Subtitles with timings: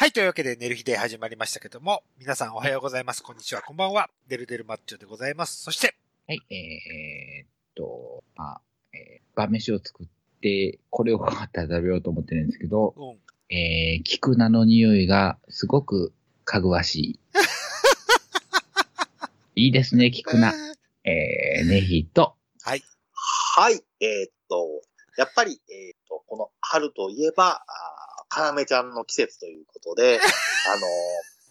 [0.00, 3.22] はい、というわけで、寝る日で始まりましたけども、皆さんおはようございます。
[3.22, 4.08] こんにちは、こんばんは。
[4.28, 5.62] デルデルマッチョでございます。
[5.62, 5.94] そして、
[6.26, 8.60] はい、えー、っと、まあ、
[8.94, 10.06] えー、晩飯を作っ
[10.40, 13.54] て、これをまた食べようと思ってるんですけど、うん。
[13.54, 16.14] えー、菊菜の匂いがすごく
[16.46, 17.20] かぐわしい。
[19.54, 20.54] いいですね、菊菜。
[21.04, 22.82] えー、ネヒと、はい。
[23.12, 23.74] はい。
[24.00, 24.66] えーっと、
[25.18, 27.99] やっぱり、えーっと、この春といえば、あー
[28.30, 30.18] かなめちゃんの季節ということで、
[30.72, 30.86] あの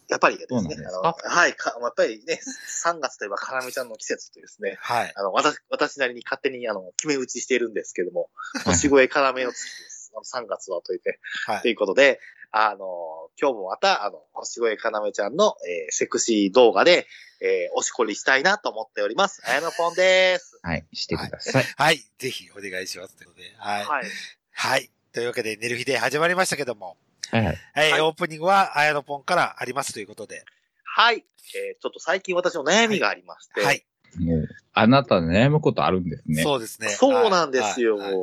[0.07, 2.39] やっぱりですねあかの、はい、かやっぱりね、
[2.83, 5.13] 3月といえばかなめちゃんの季節というですね、はい。
[5.15, 8.31] あの、私、私なりに勝手に、あの、決め打ちしているんですけども、
[8.65, 10.11] 年越え要の月です。
[10.15, 11.61] あの3月はといて、はい。
[11.61, 12.19] ということで、
[12.51, 17.05] あの、今日もまた、あの、星越かなめちゃんの、えーセクシー動画で、
[17.41, 19.43] えーおしこりしたいなと思っております。
[19.45, 20.59] あやのぽんです。
[20.63, 21.63] はい、してください。
[21.77, 22.03] はい。
[22.17, 23.15] ぜひお願いします。
[23.15, 23.85] ということで、はい。
[23.85, 24.05] はい。
[24.51, 24.91] はい。
[25.13, 26.97] というわけで、寝る日で始まりましたけども、
[27.31, 27.57] はい、はい。
[27.73, 30.43] はい、はいオープニングは、あやのぽんからありますということで、
[30.83, 31.25] はい。
[31.55, 33.85] えーちょっと最近私の悩みがありまして、はい。
[34.17, 36.43] もう、あなた悩むことあるんですね。
[36.43, 36.89] そうですね。
[36.89, 37.97] そうなんですよ。
[37.97, 38.13] はい。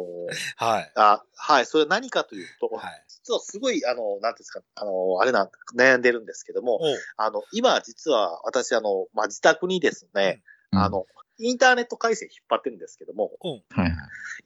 [0.56, 0.92] はい。
[0.96, 1.66] あはい。
[1.66, 3.04] それ何かというと、はい。
[3.08, 6.80] 実はすごい、あの、なんですか、あの、あれなん、悩んでるんですけども、
[7.16, 11.06] あの、今実は私、あの、まあ、自宅にですね、うんあ、の、
[11.38, 13.94] インターネット回線引っ張ってるんですけども、おうはい、はい。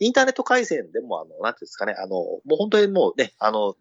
[0.01, 3.75] インターネット回線でも、あの、なんていうんですかね、あの、もう本当にもうね、あの、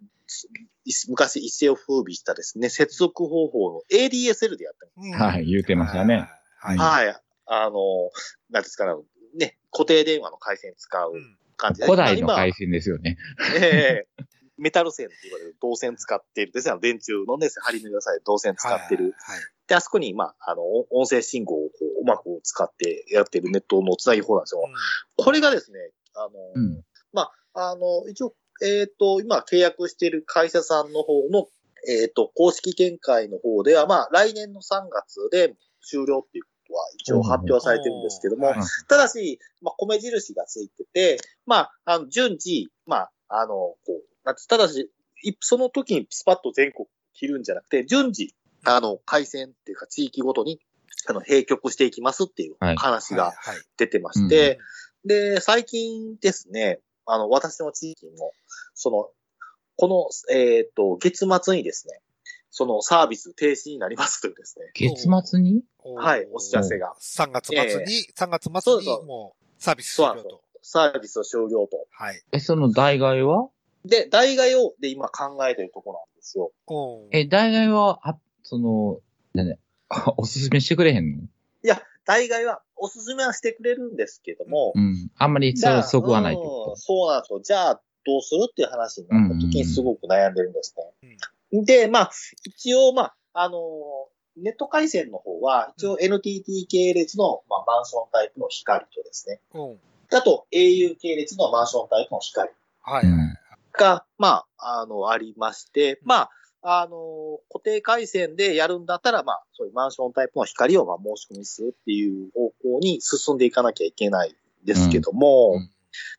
[0.85, 6.27] い昔一世を風靡したですね、接続方法の ADSL でやってうんはい、言うてましたね。。
[6.59, 6.77] はい。
[6.77, 6.95] ます。
[6.95, 7.07] はい。
[7.07, 7.21] はい。
[7.45, 8.09] あの、なんてい
[8.51, 8.93] うんですかね、
[9.35, 11.85] ね、固定電話の回線使ううん感じで。
[11.85, 13.17] 古代の今回線ですよね。
[13.59, 14.23] ええ
[14.59, 19.15] メタル線って言われる導線使っているですね、電柱のね、針の良さで導線使ってる。
[19.17, 19.39] はい。
[19.67, 24.61] で、あそこに、まあ、あの、お音声信号をこううまく使ってやってるネットのつなぎ方なんですよ。
[25.17, 25.79] これがですね、
[26.15, 26.83] あの、うん。
[27.53, 31.47] あの、一応、えっ、と、今契約している会社さんの方の、
[31.87, 44.91] えっ、と、公式見解の方では、まあ、来年の3月で終了っていうことは一応発表されてるんですけども、はいただし、まあ、米印がついてて、まあ、あの、順次、まあ、あの、こう、なんてただし、
[45.23, 48.35] いその時にスパッと全国切るんじゃなくて、順次、
[48.65, 50.59] あの、回線っていうか地域ごとに、
[51.07, 53.57] あの、閉局していきますっていうはい話がはい。
[53.77, 54.59] 出てまして、
[55.05, 58.33] で、最近ですね、あの、私の地域も、
[58.73, 59.09] その、
[59.77, 62.01] この、えっ、と、月末にですね、
[62.51, 65.63] そのサービス停止になりますというですね、月末に？
[65.95, 66.93] はいお知らせが。
[66.99, 67.55] 3月末
[67.85, 70.41] に、3月末にそうそうもうサービス終了と。
[70.61, 71.87] サービスを終了と。
[71.91, 72.21] はい。
[72.31, 73.49] え、その代替は？
[73.85, 76.51] で、代替を、で、今考えてるところなんですよ。
[77.11, 78.99] え、代替は、あ、その、
[79.33, 79.55] なんだ、
[80.17, 81.23] おすすめしてくれへんの？
[81.63, 85.11] いや、代替はおすすめはしてくれるんですけども、うん。
[85.17, 87.39] あんまりそそぐわないうんこそうなんですよ。
[87.41, 90.75] じゃあ、どうするっていう話になった時にすごく悩んでるんです
[91.51, 91.63] ね。
[91.63, 92.11] で、まあ、
[92.43, 93.59] 一応、まあ、あのー
[94.41, 99.41] ネット回線の方は、一応 NTT 系列の、まあ、マンションタイプの光とですね。
[99.53, 99.79] おう
[100.11, 102.49] あと au 系列のマンションタイプの光
[102.81, 103.05] はい。
[103.73, 106.29] が、まあ、あの、ありまして、まあ、
[106.61, 115.69] あの、固定回線でやるんだったら、まあ、そういうマンションタイプの光をまあ申し込みするっていう方向に進んでいかなきゃいけないんですけども、うん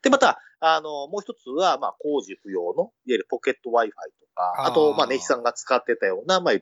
[0.01, 3.91] で、また、あの、もう一つは、まあ、工事不要の、いわゆるポケット Wi-Fi と
[4.35, 6.53] か、あと、まあ、ネヒさんが使ってたような、まあ、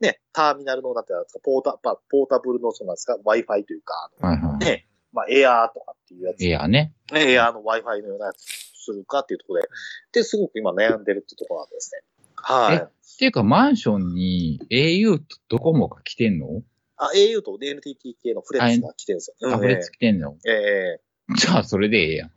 [0.00, 4.64] ね、ターミナルの、なんていうんですか、ポータ、まあ、ポータブルの、そうなんですか、Wi-Fi というか、はいはい。
[4.64, 6.40] ね、まあ、エアーとかっていうやつ。
[6.40, 6.94] いやね。
[7.12, 8.44] ね、エアーの Wi-Fi のようなやつ
[8.84, 9.68] するかっていうところで、
[10.12, 12.00] で、すごく今悩んでるってところなんですね。
[12.42, 12.76] はい。
[12.76, 16.62] っていうか、マンションに au とドコモが来てんの？
[16.96, 19.52] あ、au と NTT 系のフレッツが来てるんですよ。
[19.52, 20.36] あ、フレッツ来てんの？
[20.46, 21.00] えええ
[21.36, 22.30] じゃあ、それでええやん。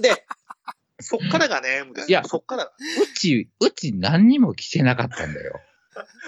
[0.00, 0.26] えで、
[1.00, 2.20] そっからが悩むんですよ。
[2.20, 2.64] いやそっから。
[2.64, 2.70] う
[3.14, 5.60] ち、うち何にも来てなかったんだよ。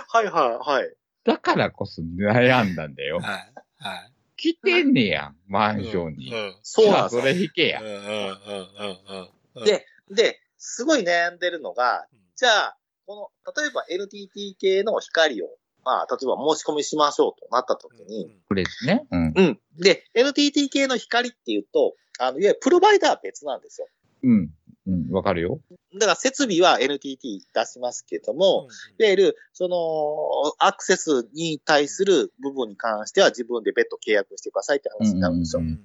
[0.09, 0.95] はいはいはい。
[1.25, 3.19] だからこそ悩んだんだよ。
[3.19, 3.53] はい。
[3.79, 4.12] はい。
[4.37, 6.33] 来てんねやん、マンションに。
[6.33, 6.56] うん。
[6.62, 7.89] そうなそれ引けやうん。
[7.89, 9.65] うんうんうんうん。
[9.65, 12.06] で、で、すごい悩んでるのが、
[12.37, 12.77] じゃあ、
[13.07, 15.47] この、例えば NTT 系の光を、
[15.85, 19.06] まあ、例えば申し込みしましょうとなった時に、フレッツね。
[19.11, 19.33] うん。
[19.35, 19.61] うん。
[19.79, 23.87] で、NTT 系の光っていうと、あの、いわゆるプロバイダーは別なんですよ。
[24.25, 24.50] うん。
[24.87, 25.11] うん。
[25.12, 25.61] わかるよ。
[25.94, 28.69] だから設備は NTT 出しますけども、
[28.99, 35.61] いわゆる、その、アクセスに対する部分に関しては自分で別途契約してくださいって話になるんですよ。
[35.61, 35.81] うんうんうん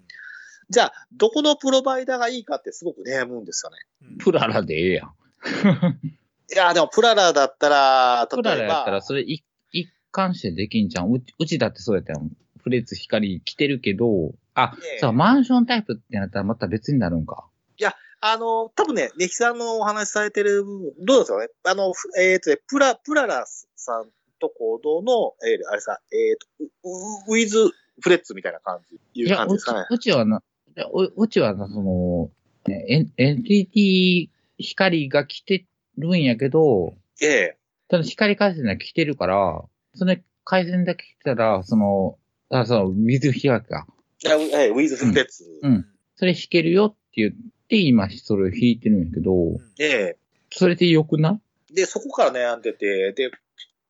[0.69, 3.77] じゃあ、どこのプロバイダーがいいかってすごく悩むんですよね。
[4.04, 5.13] うんプララでええやん。
[6.53, 11.12] いや、でもプララだったら、プラ例えば、ラやったら、それ一一貫してできんじゃん。
[11.12, 12.21] うちうちだってそうやったよ。
[12.62, 17.45] フレッツ光来てるけど、あええ、そう、マンションタイプってなったらまた別になるんか。
[18.24, 24.06] あの、多分ね、ネヒさんのお話しされてる部分、どうですかねあの、ふえっ、とね、プラ、プララスさん
[24.39, 29.88] と行動の、えーあれさ、えっ、と、ウウィズフレッツみたいな感じ、いいうや、うち感じですかね。
[29.89, 30.44] うちはな、
[30.94, 32.30] ううちはな、その、
[32.68, 35.65] ね NTT 光が来て
[35.97, 37.57] るんやけど、ええ
[37.88, 39.63] ただ光回線が来てるから、
[39.95, 40.15] その
[40.45, 42.17] 回線だけ来たら、その、
[42.49, 43.85] あ、その、水光か。
[44.23, 45.45] いや、ええウィズフレッツ。
[45.61, 45.85] うん。
[46.15, 47.31] それ弾けるよって言っ
[47.67, 49.31] て、今、それを弾いてるんやけど、
[49.79, 50.17] ええ
[50.51, 51.39] それでよくな
[51.69, 51.73] い？
[51.73, 53.31] で、そこから悩んでて、で、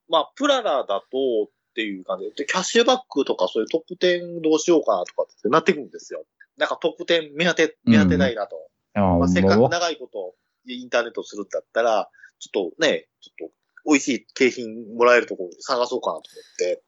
[0.09, 6.25] まあ、プララだとっていう感じで、でキャッシュバックとかそういうトップ10どうしようかなとかってなってくるんですよ。
[6.57, 8.55] なんかトップ10目当て、目当てないなと。
[8.93, 10.35] あまあ、せっかく長いこと
[10.65, 12.09] インターネットするんだったら、
[12.39, 13.53] ちょっとね、ちょっと
[13.85, 16.23] 美味しい景品もらえるところ探そうかなと思っ
[16.57, 16.83] て。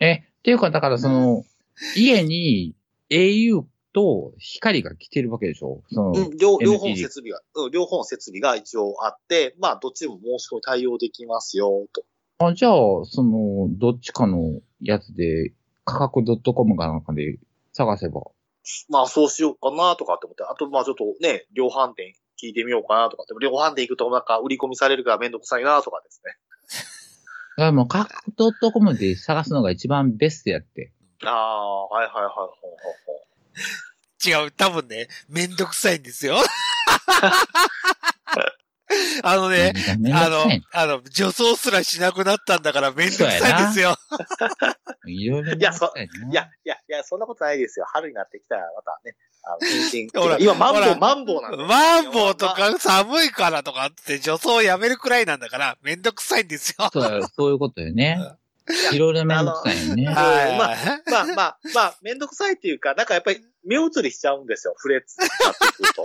[0.00, 1.44] え、っていうか、だからその、
[1.96, 2.74] 家に
[3.10, 5.82] au と光が来てるわけでしょ？
[5.90, 12.04] その、うん、両、両方設備が、うん、両方の設備が一応あって、まあ、どっちでも申し込み対応できますよ、と。
[12.38, 12.74] あ、じゃあ、
[13.04, 15.52] その、どっちかのやつで、
[15.84, 16.22] 価格
[16.54, 17.38] .com かなんかで
[17.72, 18.22] 探せば。
[18.88, 20.44] まあ、そうしようかな、とかって思って。
[20.44, 23.34] あと、まあ、ちょっとね、量販店聞いてみようかな、とかって。
[23.40, 26.36] 量販店行くと、なんか、売り込みされるからめんどくさいな、とかですね。
[27.58, 30.92] だからもう価格 .com で探すのが一番ベストやって。
[31.24, 32.76] ああ、はいはいはい、ほうほう
[33.06, 34.28] ほう。
[34.28, 36.36] 違う、多分ね、めんどくさいんですよ。
[39.22, 39.72] あのね、
[40.12, 43.96] あのあの、女装すらしなくなったんだからめんどくさいんですよ。
[44.10, 47.86] の いろいろいやそいや、いや、いや、そんなことないですよ。
[47.92, 51.64] 春になってきたら、またね、あの、 今、マンボウ、マンボウなんで。
[51.64, 56.90] マンボウとか寒いからとかって女装やめるくらいなんだからめんどくさいんですよ。
[56.92, 58.18] そう、そういうことよね。
[58.92, 60.06] いろいろめんどくさいよね。
[60.08, 60.58] あはい。
[60.58, 60.68] ま
[61.10, 66.04] まあまあ、まあ、めんどくさいっていうか、なんかやっぱり目移りしちゃうんですよ、フレッツになってくると。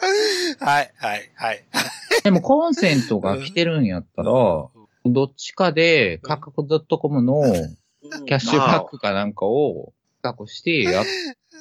[0.60, 1.64] はい、はい、はい。
[2.24, 6.66] でもコンセントが来てるんやったら、どっちかで価格
[6.98, 7.42] .com の
[8.26, 9.92] キャッシュバックかなんかを
[10.22, 11.04] 確保してや、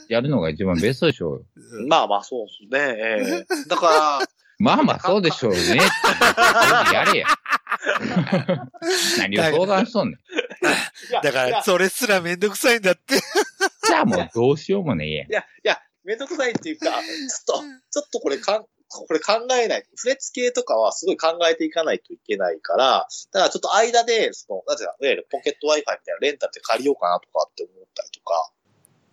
[0.10, 1.88] やるのが一番ベストでしょうよ。
[1.88, 2.96] まあまあ、そうですね。
[2.98, 4.28] ええだから、
[4.60, 5.80] まあまあそうでしょうね。
[6.94, 7.28] やれや。
[9.18, 10.20] 何を相談しとんねん。
[11.24, 13.16] だから、それすらめんどくさいんだって。
[13.88, 15.24] じゃあもうどうしようもねえや。
[15.24, 16.96] いや、いや、めんどくさいっていうか、ちょっ
[17.46, 17.62] と、
[17.92, 19.86] ちょっとこれかん、これ考えない。
[19.96, 28.52] フレッツ系とかはすごい考えていかないといけないから、だからちょっと間で、その、なんていうか、いわゆるポケット Wi-Fi みたいなレンタルで借りようかなとかって思ったりとか。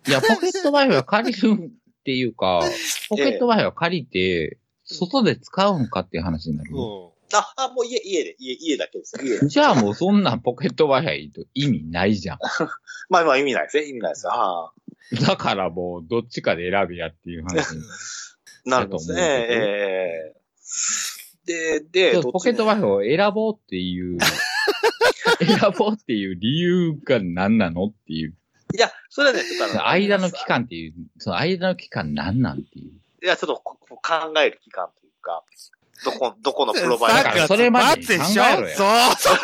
[0.07, 2.61] いや、ポケット Wi-Fi 借りるっていうか、
[3.09, 6.71] ポケット Wi-Fi 借りて、外で使うんかっていう話になる。
[6.71, 9.23] うあ、あ、もう家、家で、家、家だけですよ。
[9.23, 9.47] 家で。
[9.47, 12.39] じゃあもうそんなポケット Wi-Fi と意味ないじゃん。
[13.09, 13.83] まあまあ意味ないですね。
[13.83, 14.31] 意味ないですよ。
[14.31, 14.73] はあ、
[15.25, 17.81] だからもうどっちかで選べやっていう話に。
[18.65, 18.97] なるほどね。
[18.97, 20.37] だと思うけどええ
[21.47, 24.19] で、で、どっちもポケット Wi-Fi を選ぼうっていう、
[25.39, 28.35] 選ぼうっていう理由が何なのっていう。
[28.75, 32.91] いや、それはね、ちょっとあの間の期間っていう、その間の期間何なんっていう。
[33.23, 33.77] いや、ちょっと考
[34.41, 35.43] える期間というか、
[36.03, 39.37] どこ、どこのプロバイだダーかそれまでに考えろよそうそう。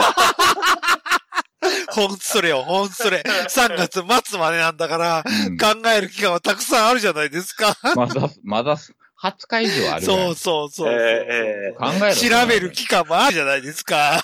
[1.91, 3.23] ほんとそれよ、ほんとそれ。
[3.47, 7.77] 3月末までなんだから、うん考える期間はたくさんあるじゃないですか。
[7.95, 8.77] まだ、まだ
[9.21, 10.93] 20日以上あるそうそうそうそう。
[10.93, 12.15] ええ考えろ。
[12.15, 14.23] 調べる期間もあるじゃないですか。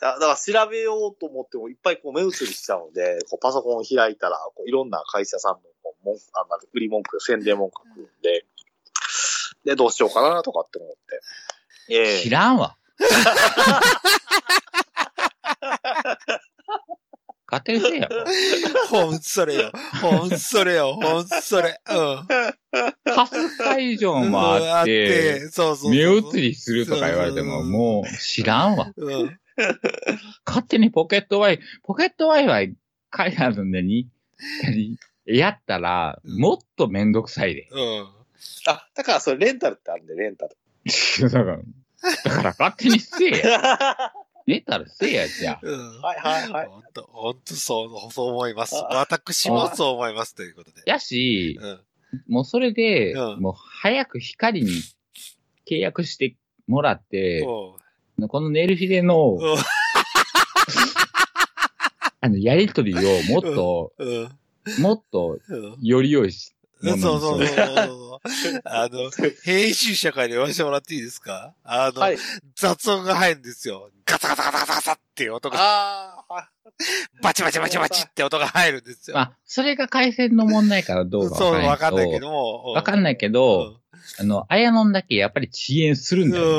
[0.00, 8.44] だだから調べようと思ってもいっぱいこう目移りしちゃうので、こうパソコンを開いたら、こういろんな会社さんのこう文句あなんか売り文句、宣伝文句が来るんで、
[9.64, 10.96] で、どうしようかなとかって思って。
[11.88, 12.76] ええ知らんわ。
[17.48, 18.08] 勝手にせえや。
[18.90, 19.72] ほんとそれよ。
[20.00, 20.94] ほんとそれよ。
[20.94, 21.80] ほんとそれ。
[21.88, 22.26] うん。
[23.06, 25.90] 20日以上もあって、そうそうそう。
[25.90, 25.98] 目
[26.38, 28.92] 移りするとか言われても、もう知らんわ。
[28.96, 29.38] うん。
[30.44, 32.74] 勝手にポケット Wi-Fi、ポケット Wi-Fi
[33.16, 34.08] 書いてあるんでに、
[34.62, 37.68] 何やったら、もっとめんどくさいで。
[37.70, 38.08] うん。
[38.66, 40.56] あ、だからそれレンタルってあるんで、レンタル。
[41.22, 41.58] だから、
[42.24, 44.12] だから勝手にせえや。
[44.46, 45.60] はレンタルせえや、じゃあ。
[45.62, 45.74] うん。
[45.74, 46.14] いは
[46.46, 46.66] いはい。
[46.68, 48.76] ほんと、ほんとそう、そう思います。
[48.76, 50.82] あ私もそう思いますということで。
[50.86, 51.80] やし、うん。
[52.28, 54.70] もうそれで、うんもう早く光に
[55.68, 56.36] 契約して
[56.66, 57.72] もらって、う
[58.24, 59.56] んこのネルフィレの、うん
[62.22, 62.98] あの、やりとりを
[63.30, 64.28] もっと、うん。
[64.80, 65.76] もっと、うん。
[65.82, 68.62] より良いし、そうものにしよそうそうそう。
[68.64, 69.10] あの、
[69.44, 71.54] 編集者から言わせてもらっていいですか？
[71.62, 72.16] あの、はい。
[72.54, 73.90] 雑音が入るんですよ。
[74.06, 76.48] ガサガサガサガサガサっていう音が、ああ、
[77.22, 79.16] バチバチバチバチって音が入るんですよ。
[79.16, 82.30] まあ、それが回線の問題からどうかそう、わわかんないいけかんなけどど。
[82.30, 82.64] も。
[82.72, 83.80] わかんないけど、
[84.20, 86.32] あの、あやのんだけやっぱり遅延するうんん。
[86.32, 86.50] だよね。
[86.50, 86.54] う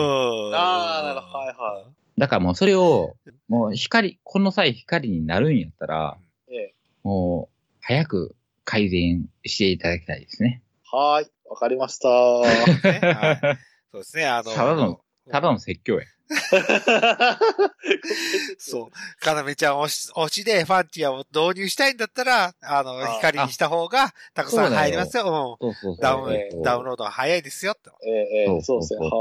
[0.52, 0.56] ん。
[0.56, 1.86] あーなるほどはいは
[2.18, 3.16] だからもうそれを、
[3.48, 6.18] もう光、この際光になるんやったら、
[6.50, 6.74] ええ。
[7.04, 8.36] もう、早く
[8.66, 10.62] 改善していただきたいですね。
[10.92, 11.32] はーい。
[11.46, 12.10] わかりました。
[12.92, 13.58] ねはい
[13.94, 15.00] そうですね、あの、ただの、
[15.32, 16.06] ただの説教や。
[18.58, 19.22] そう。
[19.24, 25.58] かなめちゃん推し、推しでファンティアを導入したいんだったら、あの、あ光にした方が、たくさん入りますよ。
[26.02, 28.14] ダウン、ダウンロードは早いですよ、ええ
[28.52, 29.00] ええそうですね。
[29.08, 29.12] はあ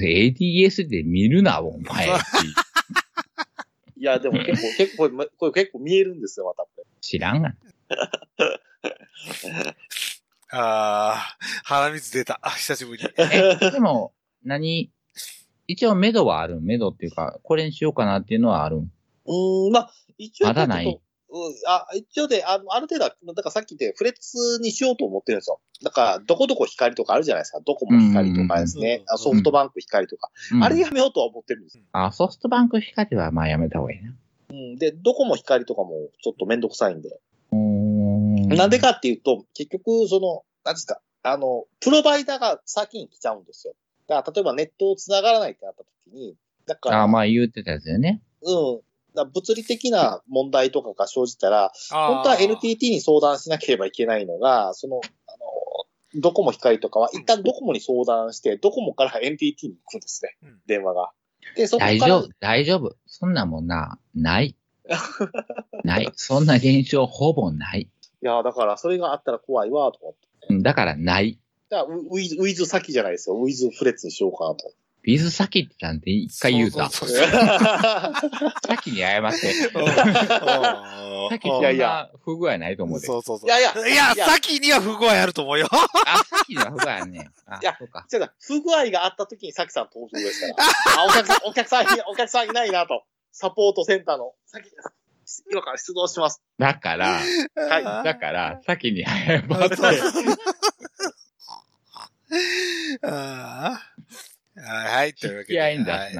[0.00, 2.08] ADS で見るな、お前。
[3.96, 6.64] いや、でも結構、結構、これ結構見えるんですよ、また。
[7.00, 7.56] 知らんがな。
[10.50, 12.40] あ、鼻水出た。
[12.56, 13.02] 久しぶり。
[13.72, 14.12] でも、
[14.44, 14.90] 何
[15.68, 18.90] 一応メドはあるメドっていうか、これにしようかなっていうのはあるん
[19.26, 20.48] うーん、まあ、一応。
[20.48, 20.86] まだない。
[21.30, 25.60] うん、あ、一応で、あの、ある程度は、だからさっき言って、フレッツにしようと思ってるんですよ。
[25.84, 27.60] だから、どこどこ光とかあるじゃないですか。
[27.60, 28.78] どこも光とかです。
[28.78, 30.30] ねあソフトバンク光とか。
[30.52, 31.78] うんあれやめようとは思ってるんです。
[31.92, 34.14] あ、ソフトバンク光はまあやめた方がいいな。
[34.48, 34.76] うん。
[34.76, 35.90] で、どこも光とかも
[36.22, 37.10] ちょっとめんどくさいんで。
[37.52, 43.74] うーんなんでかっていうと、結局、その、なんですか、あの、プロバイダーが先に来ちゃうんですよ。
[44.08, 46.34] だから、例えばネットを繋がらないってなった時に、
[46.66, 48.22] だから、あ、まあ言うてたやつよね。
[48.42, 48.80] うん。
[49.14, 60.58] だ物理的な問題とかが生じたら、本本当は NTT に相談しなければいけないのが、その、あの、ドコモ光とかは、一旦ドコモに相談して、ドコモから NTT に行くんですねうん。
[60.66, 61.10] 電話が。
[61.56, 62.96] で、そこから、大丈夫、大丈夫。
[63.06, 64.56] そんなもんな、ない。
[65.84, 66.10] ない。
[66.14, 67.80] そんな現象ほぼない。
[67.80, 70.28] いや、だから、それがあったら怖いわ、と思って。
[70.50, 71.38] うんだからない。
[71.70, 73.36] だからウウィズ、ウィズ先じゃないですよ。
[73.36, 74.72] ウィズフレッツにしようかなと。
[75.02, 76.90] ビズ先ってなんて一回言うた。
[76.90, 77.30] そうそうそう
[78.66, 79.70] 先に謝って。
[79.74, 83.06] うん先いやいやそんな不具合ないと思うで。
[83.06, 83.48] そうそうそう。
[83.48, 85.68] いやいやいや、いや先には不具合あると思うよ。
[85.70, 85.86] あ、
[86.24, 87.32] 先には不具合あんねん。
[87.46, 88.06] あいや、そうか。
[88.12, 90.54] 違う不具合があった時にさきさん登場ですから。
[91.02, 93.04] あ、お客さん、お客さんい、お客さんいないなと。
[93.32, 94.70] サポートセンターの、さき、
[95.50, 96.42] 今から出動します。
[96.58, 97.20] だから、
[97.54, 99.76] はいだから、先に謝あって。
[103.02, 103.98] あー
[104.60, 105.60] はい、というわけで。
[105.60, 105.84] はい。
[105.84, 106.16] はい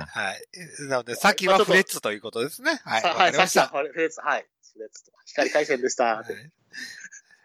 [0.89, 2.81] なので、先はフレッツということですね。
[2.85, 3.03] はい。
[3.03, 3.63] さわかりました。
[3.63, 4.47] さきさん、フレッツ、はい。
[4.73, 6.05] フレッツと光回線でした。
[6.19, 6.27] はい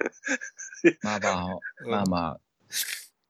[1.01, 2.39] まあまあ、うんまあまあ。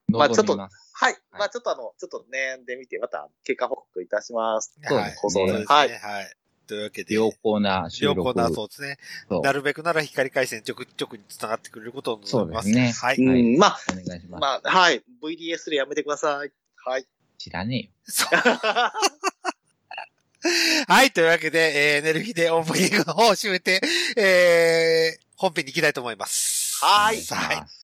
[0.08, 0.68] まあちょっとは
[1.10, 1.16] い。
[1.32, 4.78] まあちょっとあの、ちょっと悩んでみて、また結果報告いたします。
[5.66, 6.36] はいはい。
[6.66, 7.14] というわけで。
[7.14, 8.18] 良好な収録。
[8.18, 8.98] 良好な、そうですね。
[9.42, 12.68] なるべくなら光回線ちょくちょくに繋がってくれることを望みます。
[12.68, 13.16] そうですねはい。
[13.16, 14.40] うはいん、まあ、お願いします。
[14.40, 15.02] まあ、はい。
[15.22, 16.52] VDS でやめてください。
[16.84, 17.06] はい。
[17.38, 17.90] 知らねえよ。
[18.04, 18.28] そう
[20.88, 21.10] はい。
[21.12, 23.80] というわけで、えー、エネルギーでオープニングの方を締めて、
[24.16, 26.84] えー、本編に行きたいと思います。
[26.84, 27.83] はいはい。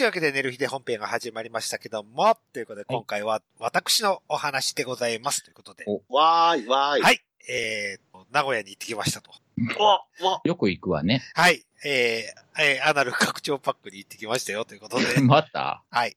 [0.00, 5.44] というわけで、寝る日で本編が始まりましたけども、ということで、今回は私のお話でございます。
[5.44, 5.84] ということで。
[5.86, 7.02] おわーい、わーい。
[7.02, 7.20] はい。
[7.50, 9.30] えーと、名古屋に行ってきましたと。
[9.78, 11.20] わ、わ、よく行くわね。
[11.34, 11.66] はい。
[11.84, 15.04] えー、えーアナル拡張パックに行ってきましたよ、ということで。
[15.20, 15.82] また？
[15.90, 16.16] はい。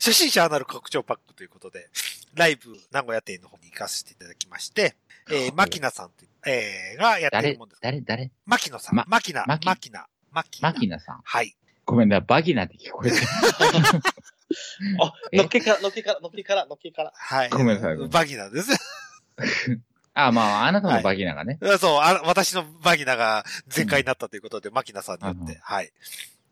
[0.00, 1.90] 初心者アナル拡張パックということで、
[2.32, 4.96] ライブ名古屋店の方に行かせていただきまして、
[5.30, 7.80] えー、マキナさんという、えー、がやってる誰もんです。
[7.82, 8.94] 誰誰マキノさん。
[8.96, 9.44] まマキナ。
[9.46, 10.06] マキマキナ。
[10.30, 10.72] マキナ。
[10.72, 11.20] マキナさん。
[11.22, 11.54] はい。
[11.88, 13.22] ごめんな、バギナって聞こえてる。
[15.00, 15.38] あ、え？
[15.38, 17.12] のっけから、のっけから、のっけから、のっけから。
[17.14, 17.48] はい。
[17.48, 18.72] ごめんなさいバギナです。
[20.12, 21.58] あ、まあ、あなたのバギナがね。
[21.80, 25.90] そうあ、私のバギナが全開になったということで、マキナさんによって、うんはい。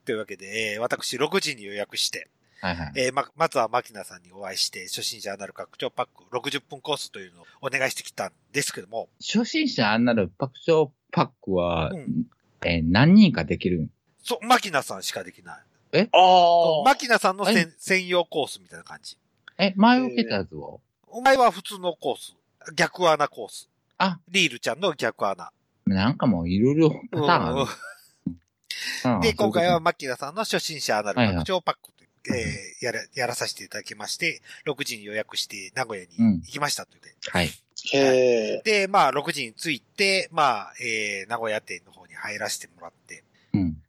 [0.06, 2.30] というわけで、えー、私6時に予約して、
[2.62, 2.92] はいはい。
[2.96, 12.24] えーま、まずはマキナさんにお会いして、初心者アナル拡張パック60分コースというのをお願いしてきたんですけども、初心者あんなるパクチョパックは、うん
[12.64, 13.90] えー何人かできるん
[14.26, 16.09] そう、マキナさんしかできない。
[16.12, 19.16] あマキナさんの専用コースみたいな感じ。
[19.56, 22.35] え、前受けたやつは、お前は普通のコース。
[22.75, 23.71] 逆穴コース。
[23.99, 25.52] あ、リールちゃんの逆穴。
[25.87, 27.54] なんかもういろいろパターンある。
[27.56, 27.66] うん
[29.04, 31.97] ああで、今回はマキナさんの初心者アナル拡張パックと
[32.35, 37.30] えーやら、やらさせていただきまして、6時に予約して名古屋にうん行きましたということで。
[37.30, 38.62] はい。
[38.64, 43.25] で、まあ、6時に着いて、まあ、えー、名古屋店の方に入らせてもらって、うん。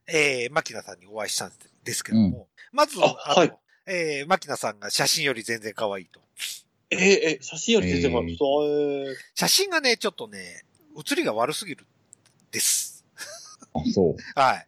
[0.08, 1.52] えー、牧野さんにお会いしたん
[1.84, 3.54] ですけども、まず、ああの、はい
[3.86, 6.20] えー、牧野さんが写真より全然可愛いと。
[6.90, 8.28] ええ、え、写真より出てます。
[8.28, 10.64] えー写真がね、ちょっとね、
[10.96, 11.86] 写りが悪すぎる
[12.52, 13.06] です。
[13.74, 14.16] あ、そう。
[14.40, 14.68] はい。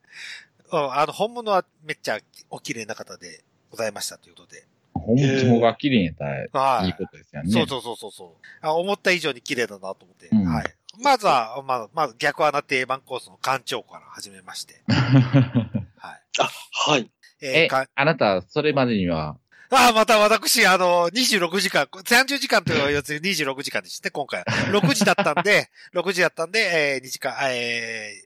[0.72, 2.20] うんあの、本物はめっちゃ
[2.50, 4.66] お綺麗な方でございましたということで。
[4.94, 6.88] 本当が綺麗にやったらはい。
[6.88, 7.52] いいことですよね。
[7.52, 8.74] そうそうそうそうそうあ。
[8.76, 10.28] 思った以上に綺麗だなと思って。
[10.32, 10.76] うんはい。
[10.98, 14.82] まずは、まあ、まず逆穴定番コースの館長から始めまして。
[14.88, 16.22] はい。
[16.40, 16.50] あ、
[16.92, 17.12] はい。
[17.42, 19.38] ええーか、あなた、それまでには、
[19.72, 24.46] あ、また私、あの、26時間、30時間というやつに26時間でしたね、今回は。
[24.46, 28.24] 6時だったんで、 6時だったんで、えー、2時間、え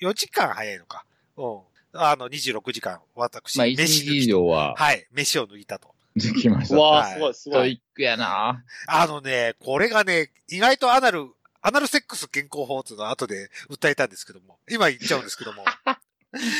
[0.00, 1.04] ー、4時間早いのか。
[1.36, 1.60] うん。
[1.94, 5.94] あの、26時間、私、まあ、1飯以上は、はい、飯を抜いたと。
[6.14, 6.76] できました。
[6.76, 7.58] うわあ、はいすごい、すスごい。
[7.58, 11.28] トイックやなあのね、これがね、意外とアナル、
[11.66, 15.98] アナルセックス健康法っていうのは後で訴えたんですけども、今言っちゃうんですけども、 バ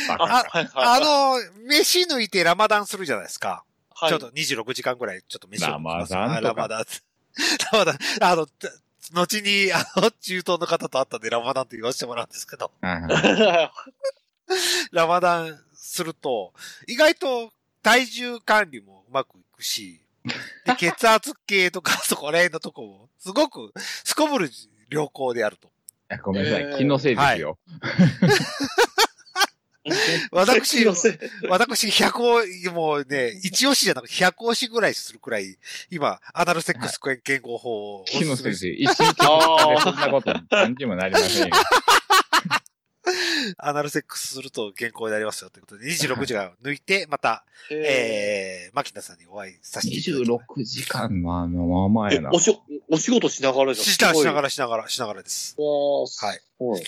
[0.08, 0.44] あ。
[0.75, 3.64] あの、飯抜いてラマダンするじゃないですか。
[3.90, 6.84] はい、ちょっと26時間ぐらい、ちょっと飯を抜きますラマダンとかラマダン。
[7.73, 7.99] ラマダン。
[8.23, 12.73] あの、つ後に、あの、中東の方と会ったんでラマダンって言わせてもらうんですけど、
[14.90, 16.54] ラマダンすると、
[16.88, 20.00] 意外と体重管理もうまくいくし、
[20.64, 24.50] で血圧計とかそこら辺のとこも、すごく、すこぶる
[24.91, 25.71] 良好であると。
[26.23, 26.79] ごめんなさえーい。
[26.79, 27.59] 気のせいですよ。
[30.33, 31.12] 私気のせい
[31.49, 35.59] 私、100を、もうね、一押しじゃなくて100押しぐらいするくらい、
[35.91, 38.75] 今、アナルセックス健康法を気のせいですよ。
[38.75, 39.14] 一日で
[39.83, 41.55] そんなこと何にもなりませんよ。
[43.58, 52.30] アナルセックスすると健康になりますよということで、26時間抜いて、 また、ええー、牧田さんにお会いさせていただきま26時間は、まあまあやな。
[52.32, 52.58] えおし、
[52.88, 54.42] お仕事しながらじゃんしなしながら。
[54.42, 55.54] らしながらしながらです。
[55.58, 56.40] ははい。
[56.58, 56.82] はい。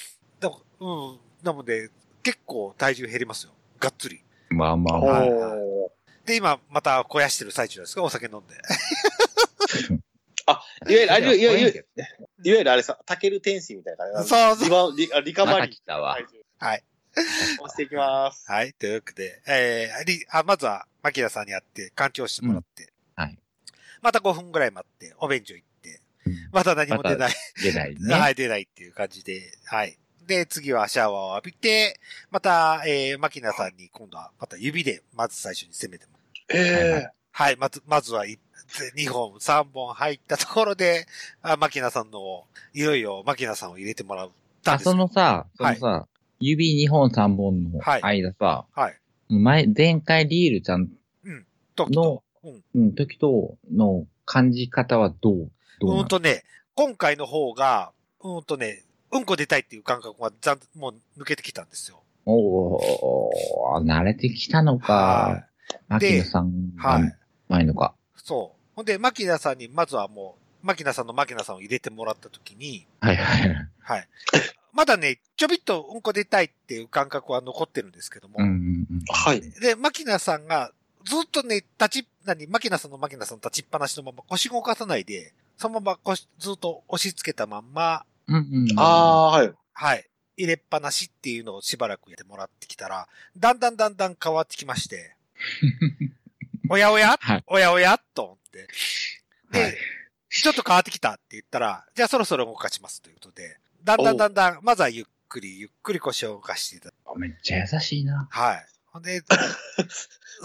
[0.80, 1.18] うん。
[1.42, 1.90] なので、
[2.22, 3.52] 結構体重減りますよ。
[3.78, 4.22] がっつり。
[4.50, 5.20] まあまあまあ。
[5.20, 5.92] はいお
[6.26, 8.54] で、今、また肥やしてる最中ですかお酒飲んで。
[10.46, 11.86] ーいわゆる、あいわゆる、いわゆる、る。
[12.44, 14.28] いわゆるあれさ、タケル天使みたいな感じ。
[14.28, 15.70] そうそうリバリカバリー。
[15.70, 16.18] 来たわ。
[16.58, 16.82] はい。
[17.16, 18.50] 押していきます。
[18.50, 18.72] はい。
[18.74, 23.38] というわけで、えー、りあまずは、牧田さんに会って、環境してもらって、はい。
[24.02, 27.32] また5分ぐらい待って、お便所行って、うんまた何も出ない。
[27.62, 28.00] 出ないね。
[28.14, 29.96] はい、出ないっていう感じで、はい。
[30.26, 38.38] で、次はシャワーを浴びて、また、えー、牧田さんに今度は、また指で、まず最初に攻めてもらうえはいはい、まず、まずは、2
[39.12, 41.06] 本、3本入ったところで、
[41.42, 44.30] あ、牧田さんの、いよいよ牧田さんを入れてもらっ
[44.64, 46.08] たんあ、そのさ、そはいのさ、
[46.40, 48.96] 指2本3本のはい間さ、はい。
[49.28, 50.88] 前、前回リールちゃん
[51.74, 52.62] と、のうん。
[52.74, 55.50] うん、時との感じ方はどう？
[55.80, 56.44] どううんとね、
[56.74, 62.02] 今回の方が、うんとね、うんこ出たいっていう感覚がざん、もう抜けてきたんですよ。
[62.24, 65.46] おー、慣れてきたのはか。
[65.88, 66.52] 牧野さんい。
[66.76, 67.18] はがい。
[67.48, 67.94] ないのか。
[68.16, 68.58] そう。
[68.74, 73.68] ほんで、牧田さんに、まずはもう、牧田さんの牧田さんを入れてもらったときに、はいはいはい。
[73.78, 74.08] はい。
[74.76, 78.52] まだね、ちょびっとうんこ出たいっていう感覚は残ってるんですけども、うんうん
[78.90, 79.00] うん。
[79.08, 79.40] はい。
[79.40, 80.70] で、牧田さんが、
[81.04, 88.38] ずっとね、立ち、何、牧田さんの牧田さん立ちっぱなしのまま腰動かさないで、そのまま腰、ずっと押し付けたまんま、うんう
[88.74, 88.78] ん。
[88.78, 89.54] ああー、はい。
[89.72, 90.06] はい。
[90.36, 95.16] 入れっぱなしっていうのをしばらくやってもらってきたら、だんだんだんだん変わってきまして、
[96.68, 97.98] おやおや、はいおやおや？
[98.14, 98.68] と思って、
[99.52, 99.74] で、はい
[100.28, 108.26] ちょっと変わってきたって言ったら、じゃあそろそろ動かしますということで、だんだんだんだん、まずはゆっくり、ゆっくり腰を動かしていただめっちゃ優しいな。
[108.30, 108.66] はい。
[108.86, 109.22] ほんで、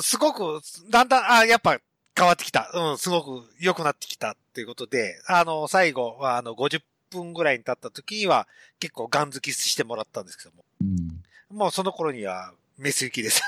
[0.01, 1.79] すごく、だんだん、あ、やっぱ
[2.15, 2.69] 変わってきた。
[2.71, 8.47] うん、すごく良くなってきたっていうことで、あの、最後は、あの、50分ぐらいに経った時には、
[8.79, 11.57] 結構ガン付きしてもらったんですけども、うん。
[11.57, 13.41] もうその頃には、メス行きです。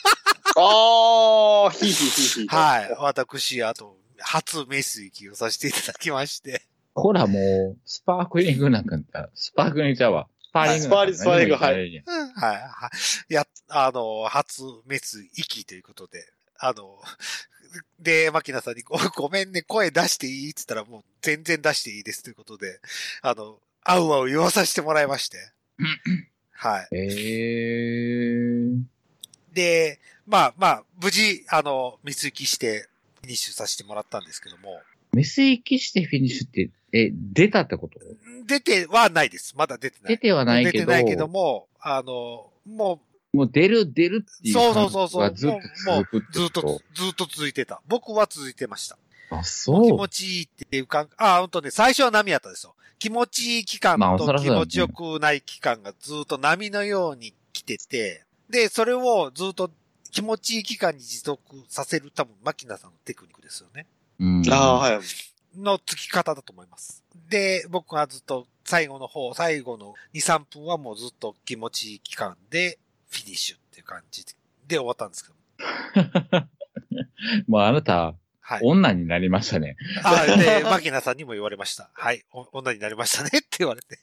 [0.56, 2.48] ああ、ひいひいひいひい。
[2.48, 2.96] はい。
[2.98, 6.62] 私、あと、初メス行きをさせていただきまして。
[6.96, 10.28] ほらもう、スパークリングなんかった、スパークリングちゃうわ。
[10.42, 12.56] スパーリングスパーリング何も言ってないやんうんはい。
[12.56, 12.90] は
[13.28, 13.34] い。
[13.34, 16.24] や、あの、初メス行きということで、
[16.58, 16.98] あの、
[18.00, 22.80] で、牧野さんにご、ごめんね、声出していいって言ったら、もう全然出していいですということで、
[23.20, 25.36] あの、あうあう言わさせてもらいまして。
[26.52, 26.88] はい。
[26.92, 28.82] へー。
[29.52, 32.88] で、まあまあ、無事、あの、水行きして、
[33.20, 34.80] フィニッシュさせてもらったんですけども、
[35.12, 36.70] メス行きしてフィニッシュって、
[37.04, 37.98] え、出たってこと？
[38.46, 39.54] 出てはないです。
[39.56, 40.14] まだ出てない。
[40.14, 43.00] 出てはないけど、出てないけども、あの、も
[43.32, 46.62] もう出る出るっていうそうそうそうそうずっと続くずっこと？
[46.62, 47.82] と、ずっと続いてた。
[47.86, 48.96] 僕は続いてました。
[49.30, 50.08] あ、もう気そう持。
[50.08, 52.74] ちいいっていう感あ、ほんとね、最初は波やったんですよ。
[52.98, 59.70] 気持ちいい期間と気持ちよくない期間がずっと波のように来てて、で、それをずっと
[60.12, 63.86] 気持ちいい期間に持続させる多分、マキナさんのテクニックですよね。
[64.18, 64.42] うん。
[64.50, 65.00] ああ、はい。
[65.56, 67.02] の付き方だと思います。
[67.28, 72.78] で、僕はずっと最後の方、最後の2、3分はもうずっと気持ちいい期間で
[73.10, 74.24] フィニッシュっていう感じ
[74.66, 76.46] で終わったんですけど。
[77.48, 78.60] もうあなた、はい。
[78.62, 79.76] 女になりましたね。
[80.04, 81.90] あ、で、マキナさんにも言われました。
[81.92, 82.24] はい。
[82.30, 83.98] お女になりましたねって言われて。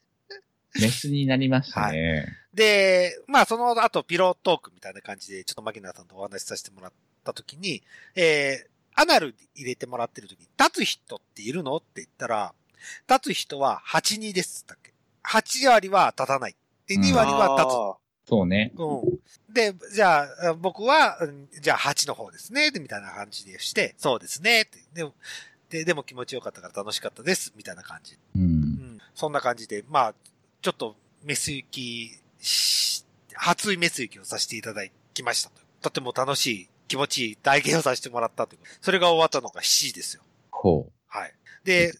[0.75, 2.27] メスになりましたね。
[2.53, 6.91] で、まあその後ピロートークみたいな感じで、ちょっとマキナさんとお話しさせてもらっ
[7.23, 7.83] た時に、
[8.15, 11.77] えー、アナル入れてもらってる時に、立つ人っているの？
[11.77, 12.53] って言ったら、
[13.09, 14.93] 立つ人は8、2ですだっけ。
[15.25, 16.55] 8割は立たない。
[16.87, 17.75] で、2割は立つ。
[17.75, 18.71] あそうね。
[18.77, 19.53] うん。
[19.53, 22.71] で、じゃあ、僕は、うんじゃあ8の方ですね。
[22.71, 24.69] で、みたいな感じでして、そうですね。
[24.93, 25.13] でも、
[25.69, 27.53] で、でも気持ちよかったから楽しかったです。
[27.55, 28.17] みたいな感じ。
[28.35, 28.39] う。
[28.39, 29.01] うんん。
[29.15, 30.15] そんな感じで、まあ、
[30.61, 35.61] ちょっと、メス行きし、初メス行きをさせていただきましたと。
[35.81, 38.59] とても楽しい、気持ちいい体験をさせてもらったという。
[38.79, 40.21] それが終わったのが7時ですよ。
[40.51, 41.29] ほはい。
[41.31, 41.65] う。
[41.65, 41.91] で、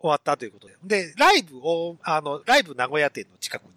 [0.00, 0.74] 終わったということで。
[0.84, 3.68] で、ライブを、あの、ライブ名古屋店の近くに、